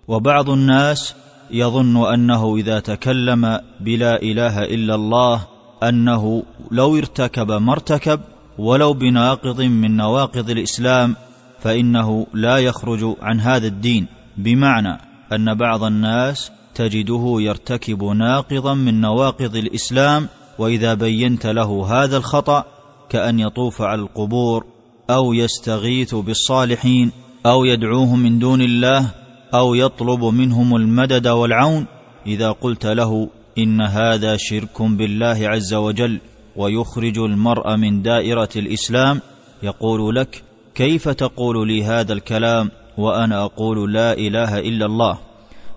وبعض 0.08 0.50
الناس 0.50 1.14
يظن 1.50 2.12
أنه 2.14 2.56
إذا 2.56 2.80
تكلم 2.80 3.60
بلا 3.80 4.22
إله 4.22 4.62
إلا 4.62 4.94
الله 4.94 5.46
أنه 5.82 6.42
لو 6.70 6.96
ارتكب 6.96 7.52
ما 7.52 7.72
ارتكب 7.72 8.20
ولو 8.58 8.92
بناقض 8.92 9.60
من 9.60 9.96
نواقض 9.96 10.50
الإسلام 10.50 11.16
فإنه 11.58 12.26
لا 12.34 12.58
يخرج 12.58 13.16
عن 13.22 13.40
هذا 13.40 13.66
الدين. 13.66 14.06
بمعنى 14.36 14.98
أن 15.32 15.54
بعض 15.54 15.84
الناس 15.84 16.52
تجده 16.74 17.36
يرتكب 17.38 18.04
ناقضا 18.04 18.74
من 18.74 19.00
نواقض 19.00 19.56
الإسلام 19.56 20.28
وإذا 20.58 20.94
بينت 20.94 21.46
له 21.46 21.86
هذا 21.86 22.16
الخطأ 22.16 22.64
كأن 23.08 23.40
يطوف 23.40 23.82
على 23.82 24.00
القبور 24.00 24.66
أو 25.10 25.32
يستغيث 25.32 26.14
بالصالحين 26.14 27.12
أو 27.46 27.64
يدعوهم 27.64 28.18
من 28.18 28.38
دون 28.38 28.62
الله 28.62 29.10
أو 29.54 29.74
يطلب 29.74 30.24
منهم 30.24 30.76
المدد 30.76 31.28
والعون 31.28 31.86
إذا 32.26 32.50
قلت 32.50 32.86
له 32.86 33.28
إن 33.58 33.80
هذا 33.80 34.36
شرك 34.36 34.82
بالله 34.82 35.48
عز 35.48 35.74
وجل 35.74 36.20
ويخرج 36.56 37.18
المرء 37.18 37.76
من 37.76 38.02
دائرة 38.02 38.48
الإسلام 38.56 39.20
يقول 39.62 40.14
لك 40.14 40.42
كيف 40.74 41.08
تقول 41.08 41.68
لي 41.68 41.84
هذا 41.84 42.12
الكلام 42.12 42.70
وأنا 42.98 43.44
أقول 43.44 43.92
لا 43.92 44.12
إله 44.12 44.58
إلا 44.58 44.86
الله 44.86 45.18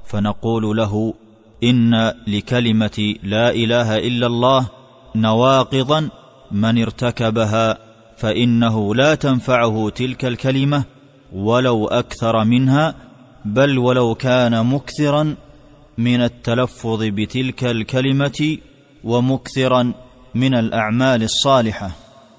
فنقول 0.05 0.77
له 0.77 1.13
إن 1.63 2.13
لكلمة 2.27 3.15
لا 3.23 3.49
إله 3.49 3.97
إلا 3.97 4.27
الله 4.27 4.69
نواقضا 5.15 6.09
من 6.51 6.81
ارتكبها 6.81 7.90
فإنه 8.21 8.95
لا 8.95 9.15
تنفعه 9.15 9.89
تلك 9.89 10.25
الكلمة 10.25 10.84
ولو 11.34 11.88
أكثر 11.88 12.43
منها 12.43 12.95
بل 13.45 13.77
ولو 13.77 14.15
كان 14.15 14.65
مكثرا 14.65 15.36
من 15.97 16.21
التلفظ 16.21 17.03
بتلك 17.03 17.63
الكلمة 17.63 18.57
ومكثرا 19.03 19.93
من 20.36 20.53
الأعمال 20.53 21.23
الصالحة 21.23 21.91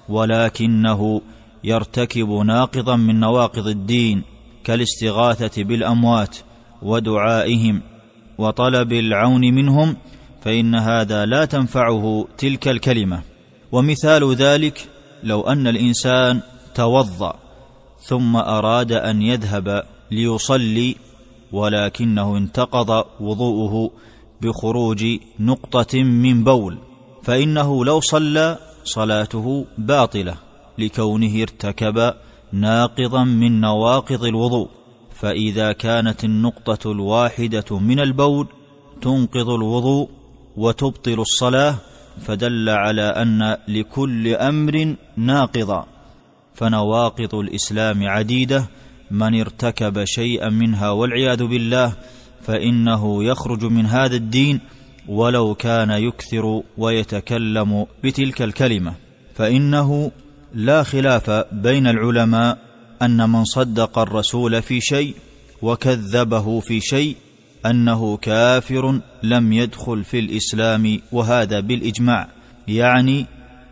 ولكنه 0.09 1.21
يرتكب 1.63 2.29
ناقضا 2.29 2.95
من 2.95 3.19
نواقض 3.19 3.67
الدين 3.67 4.23
كالاستغاثة 4.63 5.63
بالأموات 5.63 6.37
ودعائهم 6.81 7.81
وطلب 8.37 8.93
العون 8.93 9.41
منهم 9.41 9.95
فإن 10.41 10.75
هذا 10.75 11.25
لا 11.25 11.45
تنفعه 11.45 12.27
تلك 12.37 12.67
الكلمة. 12.67 13.21
ومثال 13.71 14.35
ذلك 14.35 14.92
لو 15.23 15.41
أن 15.41 15.67
الإنسان 15.67 16.41
توضأ 16.75 17.35
ثم 17.99 18.35
أراد 18.35 18.91
أن 18.91 19.21
يذهب 19.21 19.83
ليصلي 20.11 20.95
ولكنه 21.51 22.37
انتقض 22.37 23.05
وضوءه 23.19 23.91
بخروج 24.41 25.05
نقطة 25.39 26.03
من 26.03 26.43
بول 26.43 26.77
فإنه 27.23 27.85
لو 27.85 27.99
صلى 27.99 28.57
صلاته 28.83 29.65
باطلة 29.77 30.35
لكونه 30.77 31.41
ارتكب 31.41 32.13
ناقضا 32.51 33.23
من 33.23 33.61
نواقض 33.61 34.23
الوضوء 34.23 34.69
فإذا 35.15 35.71
كانت 35.71 36.23
النقطة 36.23 36.91
الواحدة 36.91 37.79
من 37.79 37.99
البول 37.99 38.47
تنقض 39.01 39.49
الوضوء 39.49 40.09
وتبطل 40.57 41.19
الصلاة 41.19 41.75
فدل 42.21 42.69
على 42.69 43.01
أن 43.01 43.57
لكل 43.67 44.27
أمر 44.27 44.95
ناقضا 45.17 45.85
فنواقض 46.55 47.35
الإسلام 47.35 48.07
عديدة 48.07 48.65
من 49.11 49.39
ارتكب 49.39 50.03
شيئا 50.03 50.49
منها 50.49 50.89
والعياذ 50.89 51.43
بالله 51.43 51.93
فإنه 52.41 53.23
يخرج 53.23 53.65
من 53.65 53.85
هذا 53.85 54.15
الدين 54.15 54.59
ولو 55.07 55.55
كان 55.55 55.89
يكثر 55.89 56.61
ويتكلم 56.77 57.85
بتلك 58.03 58.41
الكلمة. 58.41 58.93
فإنه 59.35 60.11
لا 60.53 60.83
خلاف 60.83 61.29
بين 61.51 61.87
العلماء 61.87 62.57
أن 63.01 63.29
من 63.29 63.45
صدق 63.45 63.99
الرسول 63.99 64.61
في 64.61 64.81
شيء 64.81 65.15
وكذبه 65.61 66.59
في 66.59 66.79
شيء 66.81 67.15
أنه 67.65 68.17
كافر 68.17 68.99
لم 69.23 69.53
يدخل 69.53 70.03
في 70.03 70.19
الإسلام 70.19 70.99
وهذا 71.11 71.59
بالإجماع 71.59 72.27
يعني 72.67 73.25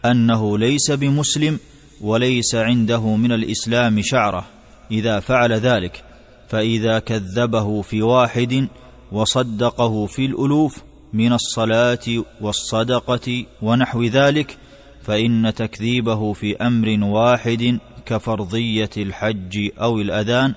أنه 0.05 0.57
ليس 0.57 0.91
بمسلم 0.91 1.59
وليس 2.01 2.55
عنده 2.55 3.15
من 3.15 3.31
الإسلام 3.31 4.01
شعرة 4.01 4.45
إذا 4.91 5.19
فعل 5.19 5.53
ذلك 5.53 6.03
فإذا 6.49 6.99
كذبه 6.99 7.81
في 7.81 8.01
واحد 8.01 8.67
وصدقه 9.11 10.05
في 10.05 10.25
الألوف 10.25 10.83
من 11.13 11.33
الصلاة 11.33 12.23
والصدقة 12.41 13.45
ونحو 13.61 14.03
ذلك 14.03 14.57
فإن 15.03 15.53
تكذيبه 15.55 16.33
في 16.33 16.57
أمر 16.57 17.03
واحد 17.03 17.79
كفرضية 18.05 18.89
الحج 18.97 19.69
أو 19.81 19.99
الأذان 19.99 20.53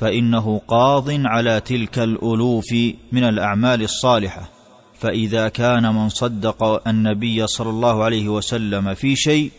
فإنه 0.00 0.60
قاض 0.68 1.10
على 1.10 1.60
تلك 1.60 1.98
الألوف 1.98 2.72
من 3.12 3.24
الأعمال 3.24 3.82
الصالحة. 3.82 4.58
فإذا 4.98 5.48
كان 5.48 5.94
من 5.94 6.08
صدق 6.08 6.88
النبي 6.88 7.46
صلى 7.46 7.70
الله 7.70 8.04
عليه 8.04 8.28
وسلم 8.28 8.94
في 8.94 9.16
شيء 9.16 9.50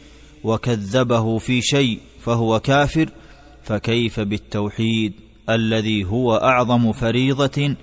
وكذبه 0.43 1.37
في 1.37 1.61
شيء 1.61 1.99
فهو 2.19 2.59
كافر 2.59 3.09
فكيف 3.63 4.19
بالتوحيد 4.19 5.13
الذي 5.49 6.05
هو 6.05 6.35
أعظم 6.35 6.91
فريضة 6.91 7.75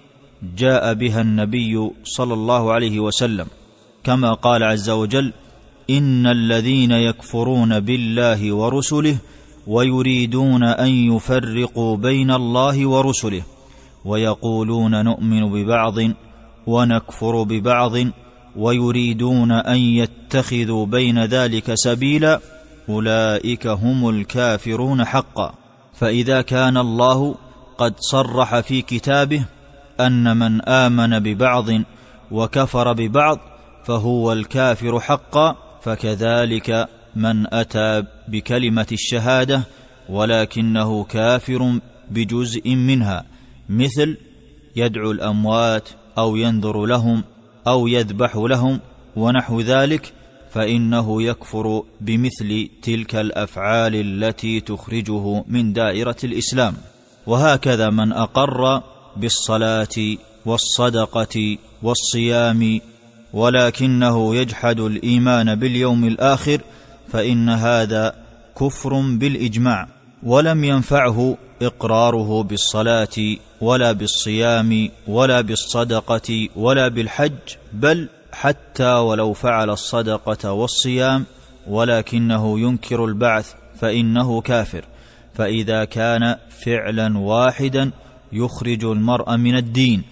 جاء 0.56 0.94
بها 0.94 1.20
النبي 1.20 1.90
صلى 2.04 2.34
الله 2.34 2.72
عليه 2.72 3.00
وسلم؟ 3.00 3.46
كما 4.04 4.32
قال 4.32 4.62
عز 4.62 4.90
وجل 4.90 5.32
إن 5.90 6.26
الذين 6.26 6.92
يكفرون 6.92 7.80
بالله 7.80 8.52
ورسله 8.52 9.18
ويريدون 9.66 10.64
أن 10.64 10.88
يفرقوا 10.88 11.96
بين 11.96 12.30
الله 12.30 12.86
ورسله 12.86 13.42
ويقولون 14.04 15.04
نؤمن 15.04 15.52
ببعض 15.52 15.94
ونكفر 16.66 17.42
ببعض 17.42 17.92
ويريدون 18.56 19.52
أن 19.52 19.78
يتخذوا 19.78 20.86
بين 20.86 21.24
ذلك 21.24 21.74
سبيلا 21.74 22.40
أولئك 22.88 23.66
هم 23.66 24.08
الكافرون 24.08 25.04
حقا. 25.04 25.54
فإذا 25.94 26.42
كان 26.42 26.76
الله 26.76 27.34
قد 27.78 27.94
صرح 27.98 28.60
في 28.60 28.82
كتابه 28.82 29.44
أن 30.00 30.36
من 30.36 30.62
آمن 30.62 31.18
ببعض 31.18 31.66
وكفر 32.30 32.92
ببعض 32.92 33.38
فهو 33.84 34.32
الكافر 34.32 35.00
حقا 35.00 35.56
فكذلك 35.82 36.88
من 37.16 37.54
أتى 37.54 38.04
بكلمة 38.28 38.86
الشهادة 38.92 39.62
ولكنه 40.08 41.04
كافر 41.04 41.80
بجزء 42.10 42.74
منها 42.74 43.24
مثل 43.68 44.16
يدعو 44.76 45.10
الأموات 45.10 45.88
أو 46.18 46.36
ينذر 46.36 46.86
لهم 46.86 47.24
أو 47.66 47.86
يذبح 47.86 48.36
لهم 48.36 48.80
ونحو 49.16 49.60
ذلك 49.60 50.12
فإنه 50.50 51.22
يكفر 51.22 51.82
بمثل 52.00 52.68
تلك 52.82 53.14
الأفعال 53.14 53.94
التي 53.94 54.60
تخرجه 54.60 55.44
من 55.48 55.72
دائرة 55.72 56.16
الإسلام. 56.24 56.74
وهكذا 57.26 57.90
من 57.90 58.12
أقر 58.12 58.82
بالصلاة 59.16 60.16
والصدقة 60.46 61.58
والصيام 61.82 62.80
ولكنه 63.32 64.36
يجحد 64.36 64.80
الإيمان 64.80 65.54
باليوم 65.54 66.04
الآخر 66.04 66.60
فإن 67.16 67.48
هذا 67.48 68.14
كفر 68.60 69.00
بالإجماع 69.00 69.88
ولم 70.22 70.64
ينفعه 70.64 71.36
إقراره 71.62 72.42
بالصلاة 72.42 73.36
ولا 73.60 73.92
بالصيام 73.92 74.90
ولا 75.08 75.40
بالصدقة 75.40 76.48
ولا 76.56 76.88
بالحج 76.88 77.32
بل 77.72 78.08
حتى 78.32 78.92
ولو 78.92 79.32
فعل 79.32 79.70
الصدقة 79.70 80.52
والصيام 80.52 81.24
ولكنه 81.66 82.60
ينكر 82.60 83.04
البعث 83.04 83.52
فإنه 83.80 84.40
كافر. 84.40 84.84
فإذا 85.34 85.84
كان 85.84 86.36
فعلا 86.64 87.18
واحدا 87.18 87.90
يخرج 88.32 88.84
المرء 88.84 89.36
من 89.36 89.56
الدين 89.56 90.02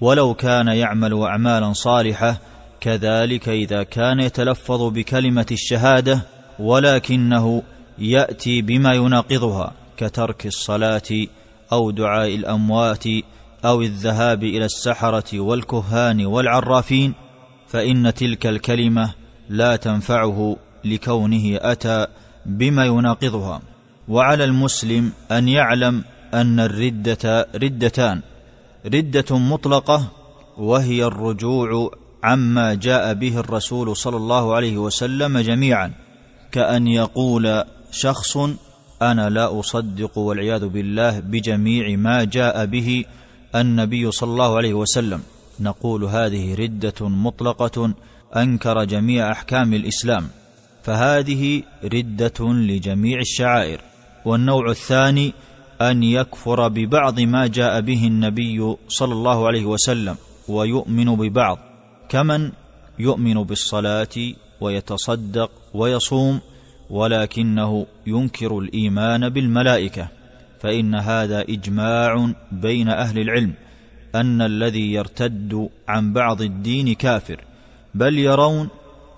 ولو 0.00 0.34
كان 0.34 0.68
يعمل 0.68 1.22
اعمالا 1.22 1.72
صالحة 1.72 2.38
كذلك 2.80 3.48
إذا 3.48 3.82
كان 3.82 4.20
يتلفظ 4.20 4.92
بكلمة 4.92 5.46
الشهادة 5.50 6.31
ولكنه 6.58 7.62
يأتي 7.98 8.62
بما 8.62 8.92
يناقضها 8.94 9.72
كترك 9.96 10.46
الصلاة 10.46 11.26
أو 11.72 11.90
دعاء 11.90 12.34
الأموات 12.34 13.04
أو 13.64 13.82
الذهاب 13.82 14.44
إلى 14.44 14.64
السحرة 14.64 15.40
والكهان 15.40 16.26
والعرافين 16.26 17.14
فإن 17.66 18.14
تلك 18.14 18.46
الكلمة 18.46 19.14
لا 19.48 19.76
تنفعه 19.76 20.56
لكونه 20.84 21.58
أتى 21.62 22.06
بما 22.46 22.84
يناقضها. 22.86 23.62
وعلى 24.08 24.44
المسلم 24.44 25.12
أن 25.32 25.48
يعلم 25.48 26.04
أن 26.34 26.60
الردة 26.60 27.48
ردتان 27.54 28.20
ردة 28.86 29.38
مطلقة 29.38 30.08
وهي 30.58 31.04
الرجوع 31.04 31.90
عما 32.24 32.74
جاء 32.74 33.14
به 33.14 33.38
الرسول 33.38 33.96
صلى 33.96 34.16
الله 34.16 34.54
عليه 34.54 34.78
وسلم 34.78 35.38
جميعا. 35.38 35.92
كأن 36.52 36.86
يقول 36.86 37.64
شخص 37.90 38.36
أنا 39.02 39.30
لا 39.30 39.60
أصدق 39.60 40.18
والعياذ 40.18 40.68
بالله 40.68 41.20
بجميع 41.20 41.96
ما 41.96 42.24
جاء 42.24 42.66
به 42.66 43.04
النبي 43.54 44.10
صلى 44.10 44.30
الله 44.30 44.56
عليه 44.56 44.74
وسلم. 44.74 45.20
نقول 45.60 46.04
هذه 46.04 46.54
ردة 46.54 47.08
مطلقة 47.08 47.94
أنكر 48.36 48.84
جميع 48.84 49.32
أحكام 49.32 49.74
الإسلام. 49.74 50.28
فهذه 50.82 51.62
ردة 51.84 52.38
لجميع 52.40 53.18
الشعائر. 53.18 53.80
والنوع 54.24 54.70
الثاني 54.70 55.32
أن 55.80 56.02
يكفر 56.02 56.68
ببعض 56.68 57.20
ما 57.20 57.46
جاء 57.46 57.80
به 57.80 58.06
النبي 58.06 58.76
صلى 58.88 59.12
الله 59.12 59.46
عليه 59.46 59.64
وسلم 59.64 60.16
ويؤمن 60.48 61.16
ببعض. 61.16 61.58
كمن 62.08 62.52
يؤمن 62.98 63.34
بالصلاة 63.34 64.16
ويتصدق 64.60 65.50
ويصوم 65.74 66.40
ولكنه 66.90 67.86
ينكر 68.06 68.58
الإيمان 68.58 69.28
بالملائكة 69.28 70.08
فإن 70.60 70.94
هذا 70.94 71.40
إجماع 71.40 72.32
بين 72.52 72.88
أهل 72.88 73.18
العلم 73.18 73.52
أن 74.14 74.42
الذي 74.42 74.92
يرتد 74.92 75.68
عن 75.88 76.12
بعض 76.12 76.42
الدين 76.42 76.94
كافر 76.94 77.44
بل 77.94 78.18
يرون 78.18 78.68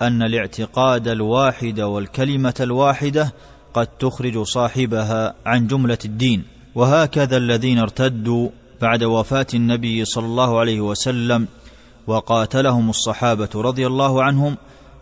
أن 0.03 0.23
الاعتقاد 0.23 1.09
الواحد 1.09 1.81
والكلمة 1.81 2.55
الواحدة 2.61 3.33
قد 3.75 3.87
تخرج 3.87 4.43
صاحبها 4.43 5.35
عن 5.47 5.67
جملة 5.67 5.99
الدين. 6.05 6.43
وهكذا 6.75 7.37
الذين 7.37 7.79
ارتدوا 7.79 8.49
بعد 8.83 9.05
وفاة 9.05 9.47
النبي 9.55 10.05
صلى 10.05 10.27
الله 10.27 10.59
عليه 10.59 10.81
وسلم 10.81 11.47
وقاتلهم 12.07 12.91
الصحابة 12.91 13.49
رضي 13.55 13.87
الله 13.87 14.23
عنهم 14.23 14.57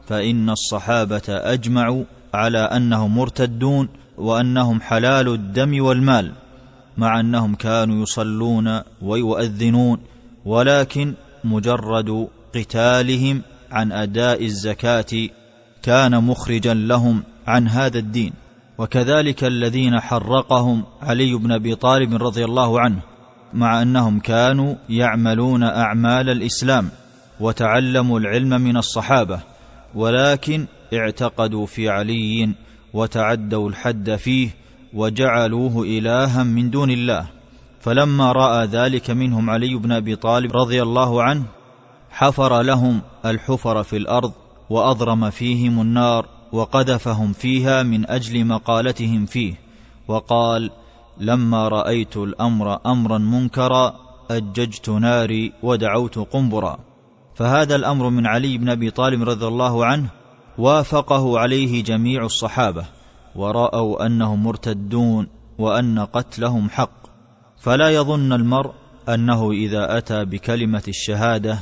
فإن 0.06 0.50
الصحابة 0.50 1.22
أجمعوا 1.28 2.04
على 2.34 2.58
أنهم 2.58 3.16
مرتدون 3.16 3.88
وأنهم 4.18 4.80
حلال 4.80 5.28
الدم 5.28 5.84
والمال 5.84 6.32
مع 6.96 7.20
أنهم 7.20 7.54
كانوا 7.54 8.02
يصلون 8.02 8.80
ويؤذنون 9.02 9.98
ولكن 10.44 11.14
مجرد 11.44 12.28
قتالهم 12.54 13.42
عن 13.70 13.92
أداء 13.92 14.44
الزكاة 14.44 15.28
كان 15.82 16.24
مخرجا 16.24 16.74
لهم 16.74 17.22
عن 17.46 17.68
هذا 17.68 17.98
الدين. 17.98 18.32
وكذلك 18.78 19.44
الذين 19.44 20.00
حرقهم 20.00 20.84
علي 21.02 21.34
بن 21.34 21.52
أبي 21.52 21.74
طالب 21.74 22.22
رضي 22.22 22.44
الله 22.44 22.80
عنه 22.80 22.98
مع 23.54 23.82
أنهم 23.82 24.20
كانوا 24.20 24.74
يعملون 24.88 25.62
أعمال 25.62 26.30
الإسلام 26.30 26.88
وتعلموا 27.40 28.18
العلم 28.18 28.60
من 28.60 28.76
الصحابة. 28.76 29.51
ولكن 29.94 30.66
اعتقدوا 30.94 31.66
في 31.66 31.88
علي 31.88 32.54
وتعدوا 32.94 33.68
الحد 33.68 34.16
فيه 34.16 34.48
وجعلوه 34.94 35.82
إلها 35.82 36.42
من 36.42 36.70
دون 36.70 36.90
الله. 36.90 37.26
فلما 37.80 38.32
رأى 38.32 38.66
ذلك 38.66 39.10
منهم 39.10 39.50
علي 39.50 39.74
بن 39.74 39.92
أبي 39.92 40.16
طالب 40.16 40.56
رضي 40.56 40.82
الله 40.82 41.22
عنه 41.22 41.44
حفر 42.10 42.62
لهم 42.62 43.00
الحفر 43.24 43.82
في 43.82 43.96
الأرض 43.96 44.32
وأضرم 44.70 45.30
فيهم 45.30 45.80
النار 45.80 46.26
وقذفهم 46.52 47.32
فيها 47.32 47.82
من 47.82 48.10
أجل 48.10 48.44
مقالتهم 48.44 49.26
فيه. 49.26 49.54
وقال 50.08 50.70
لما 51.20 51.68
رأيت 51.68 52.16
الأمر 52.16 52.78
أمرا 52.86 53.18
منكرا 53.18 53.94
أججت 54.30 54.88
ناري 54.88 55.52
ودعوت 55.62 56.18
قنبرا. 56.18 56.78
فهذا 57.34 57.76
الأمر 57.76 58.08
من 58.08 58.26
علي 58.26 58.58
بن 58.58 58.68
أبي 58.68 58.90
طالب 58.90 59.22
رضي 59.22 59.46
الله 59.46 59.86
عنه 59.86 60.08
وافقه 60.58 61.38
عليه 61.38 61.82
جميع 61.82 62.24
الصحابة 62.24 62.84
ورأوا 63.36 64.06
أنهم 64.06 64.44
مرتدون 64.44 65.28
وأن 65.58 65.98
قتلهم 65.98 66.70
حق. 66.70 67.02
فلا 67.60 67.90
يظن 67.90 68.32
المرء 68.32 68.72
أنه 69.08 69.52
إذا 69.52 69.98
أتى 69.98 70.24
بكلمة 70.24 70.82
الشهادة 70.88 71.58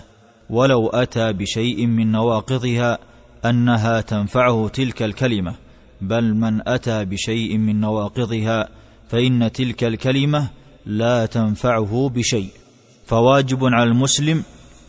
ولو 0.51 0.89
أتى 0.89 1.33
بشيء 1.33 1.87
من 1.87 2.13
نواقضها 2.13 2.99
أنها 3.45 4.01
تنفعه 4.01 4.69
تلك 4.69 5.03
الكلمة. 5.03 5.55
بل 6.01 6.35
من 6.35 6.69
أتى 6.69 7.05
بشيء 7.05 7.59
من 7.59 7.81
نواقضها 7.81 8.69
فإن 9.09 9.53
تلك 9.53 9.85
الكلمة 9.85 10.49
لا 10.87 11.27
تنفعه 11.27 12.11
بشيء. 12.15 12.51
فواجب 13.07 13.65
على 13.65 13.91
المسلم 13.91 14.43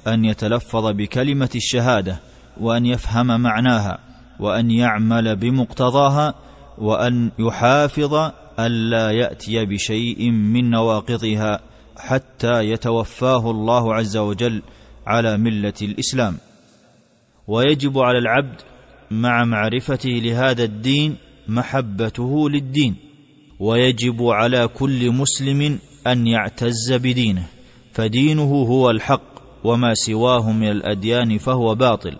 أن 0.07 0.25
يتلفظ 0.25 0.85
بكلمة 0.87 1.49
الشهادة 1.55 2.19
وأن 2.59 2.85
يفهم 2.85 3.41
معناها 3.41 3.99
وأن 4.39 4.71
يعمل 4.71 5.35
بمقتضاها 5.35 6.33
وأن 6.77 7.31
يحافظ 7.39 8.31
الا 8.59 9.11
يأتي 9.11 9.65
بشيء 9.65 10.31
من 10.31 10.69
نواقضها 10.69 11.59
حتى 11.97 12.61
يتوفاه 12.61 13.51
الله 13.51 13.95
عز 13.95 14.17
وجل 14.17 14.61
على 15.07 15.37
ملة 15.37 15.73
الإسلام. 15.81 16.37
ويجب 17.47 17.99
على 17.99 18.17
العبد 18.17 18.61
مع 19.11 19.45
معرفته 19.45 20.09
لهذا 20.09 20.63
الدين 20.63 21.15
محبته 21.47 22.49
للدين. 22.49 22.95
ويجب 23.59 24.23
على 24.23 24.67
كل 24.67 25.11
مسلم 25.11 25.79
أن 26.07 26.27
يعتز 26.27 26.93
بدينه 26.93 27.47
فدينه 27.93 28.53
هو 28.53 28.89
الحق. 28.89 29.30
وما 29.63 29.93
سواه 29.93 30.51
من 30.51 30.71
الأديان 30.71 31.37
فهو 31.37 31.75
باطل. 31.75 32.15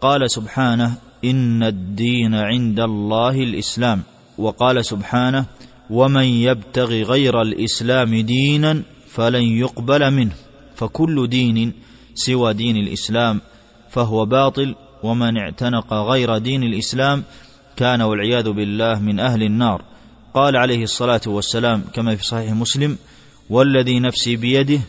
قال 0.00 0.30
سبحانه 0.30 0.94
إن 1.24 1.62
الدين 1.62 2.34
عند 2.34 2.80
الله 2.80 3.42
الإسلام. 3.42 4.02
وقال 4.38 4.84
سبحانه 4.84 5.44
ومن 5.90 6.24
يبتغ 6.24 6.92
غير 6.92 7.42
الإسلام 7.42 8.14
دينا 8.20 8.82
فلن 9.08 9.42
يقبل 9.42 10.10
منه. 10.10 10.34
فكل 10.74 11.28
دين 11.28 11.72
سوى 12.14 12.54
دين 12.54 12.76
الإسلام 12.76 13.40
فهو 13.90 14.26
باطل 14.26 14.74
ومن 15.02 15.36
اعتنق 15.38 15.92
غير 15.94 16.38
دين 16.38 16.62
الإسلام 16.62 17.24
كان 17.76 18.02
والعياذ 18.02 18.50
بالله 18.50 19.00
من 19.00 19.20
أهل 19.20 19.42
النار. 19.42 19.82
قال 20.34 20.56
عليه 20.56 20.82
الصلاة 20.82 21.20
والسلام 21.26 21.84
كما 21.92 22.16
في 22.16 22.24
صحيح 22.24 22.52
مسلم 22.52 22.98
والذي 23.50 24.00
نفسي 24.00 24.36
بيده 24.36 24.80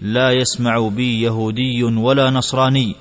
لا 0.00 0.30
يسمع 0.32 0.88
بي 0.88 1.22
يهودي 1.22 1.84
ولا 1.84 2.30
نصراني 2.30 2.94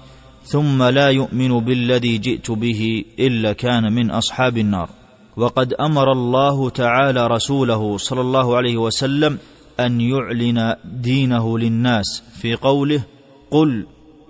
ثم 0.44 0.84
لا 0.84 1.10
يؤمن 1.10 1.60
بالذي 1.60 2.18
جئت 2.18 2.52
به 2.52 3.06
إلا 3.20 3.54
كان 3.54 3.94
من 3.94 4.12
أصحاب 4.12 4.58
النار. 4.58 4.90
وقد 5.38 5.74
أمر 5.74 6.12
الله 6.12 6.70
تعالى 6.70 7.28
رسوله 7.28 7.98
صلى 7.98 8.22
الله 8.22 8.56
عليه 8.56 8.78
وسلم 8.78 9.38
أن 9.80 10.02
يعلن 10.02 10.76
دينه 10.86 11.60
للناس 11.60 12.24
في 12.42 12.56
قوله 12.56 13.04
قل 13.52 13.86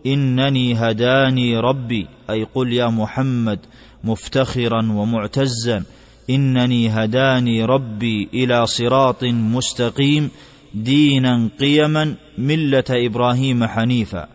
إنني 0.06 0.74
هداني 0.74 1.58
ربي 1.58 2.08
أي 2.30 2.44
قل 2.44 2.74
يا 2.74 2.88
محمد 2.88 3.60
مفتخرا 4.04 4.92
ومعتزا 4.92 5.84
إنني 6.30 6.90
هداني 6.90 7.66
ربي 7.66 8.30
إلى 8.34 8.66
صراط 8.66 9.24
مستقيم 9.24 10.30
دينا 10.74 11.50
قيما 11.60 12.16
مله 12.38 12.84
إبراهيم 12.90 13.66
حنيفا 13.66 14.28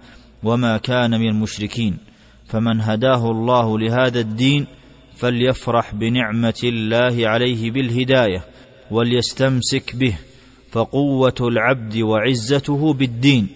وما 0.43 0.77
كان 0.77 1.21
من 1.21 1.29
المشركين 1.29 1.97
فمن 2.47 2.81
هداه 2.81 3.31
الله 3.31 3.79
لهذا 3.79 4.21
الدين 4.21 4.67
فليفرح 5.17 5.95
بنعمه 5.95 6.61
الله 6.65 7.29
عليه 7.29 7.71
بالهدايه 7.71 8.45
وليستمسك 8.91 9.97
به 9.97 10.15
فقوه 10.71 11.35
العبد 11.41 11.97
وعزته 11.97 12.93
بالدين 12.93 13.49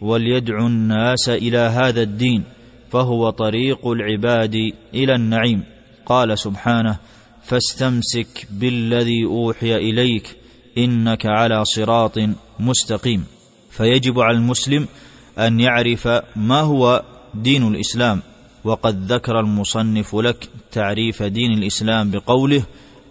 وليدعو 0.00 0.66
الناس 0.66 1.28
إلى 1.28 1.58
هذا 1.58 2.02
الدين 2.02 2.42
فهو 2.90 3.30
طريق 3.30 3.86
العباد 3.86 4.54
إلى 4.94 5.14
النعيم 5.14 5.62
قال 6.06 6.38
سبحانه 6.38 6.96
فاستمسك 7.42 8.46
بالذي 8.50 9.24
اوحي 9.24 9.76
اليك 9.76 10.36
انك 10.78 11.26
على 11.26 11.64
صراط 11.64 12.18
مستقيم 12.60 13.24
فيجب 13.76 14.20
على 14.20 14.36
المسلم 14.36 14.88
أن 15.38 15.60
يعرف 15.60 16.08
ما 16.36 16.60
هو 16.60 17.02
دين 17.34 17.68
الإسلام. 17.68 18.22
وقد 18.64 19.12
ذكر 19.12 19.40
المصنف 19.40 20.14
لك 20.14 20.48
تعريف 20.72 21.22
دين 21.22 21.52
الإسلام 21.52 22.10
بقوله 22.10 22.62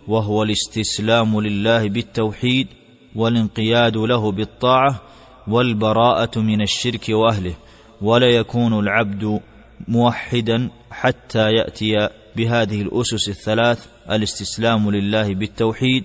وهو 0.07 0.43
الاستسلام 0.43 1.41
لله 1.41 1.89
بالتوحيد 1.89 2.67
والانقياد 3.15 3.97
له 3.97 4.31
بالطاعة 4.31 5.01
والبراءة 5.47 6.39
من 6.39 6.61
الشرك 6.61 7.05
وأهله 7.09 7.55
ولا 8.01 8.29
يكون 8.29 8.79
العبد 8.79 9.39
موحدا 9.87 10.69
حتى 10.91 11.51
يأتي 11.51 12.09
بهذه 12.35 12.81
الأسس 12.81 13.29
الثلاث 13.29 13.87
الاستسلام 14.11 14.91
لله 14.91 15.33
بالتوحيد 15.33 16.03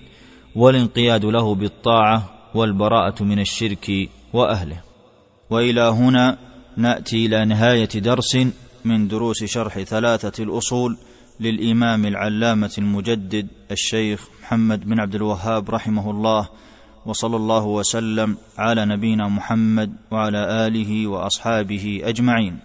والانقياد 0.55 1.25
له 1.25 1.55
بالطاعة 1.55 2.29
والبراءة 2.55 3.23
من 3.23 3.39
الشرك 3.39 4.09
وأهله. 4.33 4.81
وإلى 5.49 5.81
هنا 5.81 6.37
نأتي 6.77 7.25
إلى 7.25 7.45
نهاية 7.45 7.89
درس 7.95 8.37
من 8.85 9.07
دروس 9.07 9.43
شرح 9.43 9.79
ثلاثة 9.79 10.43
الأصول 10.43 10.97
للإمام 11.39 12.05
العلامة 12.05 12.71
المجدد 12.77 13.47
الشيخ 13.71 14.27
محمد 14.43 14.85
بن 14.85 14.99
عبد 14.99 15.15
الوهاب 15.15 15.69
رحمه 15.69 16.11
الله 16.11 16.49
وصلى 17.05 17.35
الله 17.35 17.65
وسلم 17.65 18.37
على 18.57 18.85
نبينا 18.85 19.27
محمد 19.27 19.93
وعلى 20.11 20.67
آله 20.67 21.07
وأصحابه 21.07 22.01
أجمعين. 22.03 22.57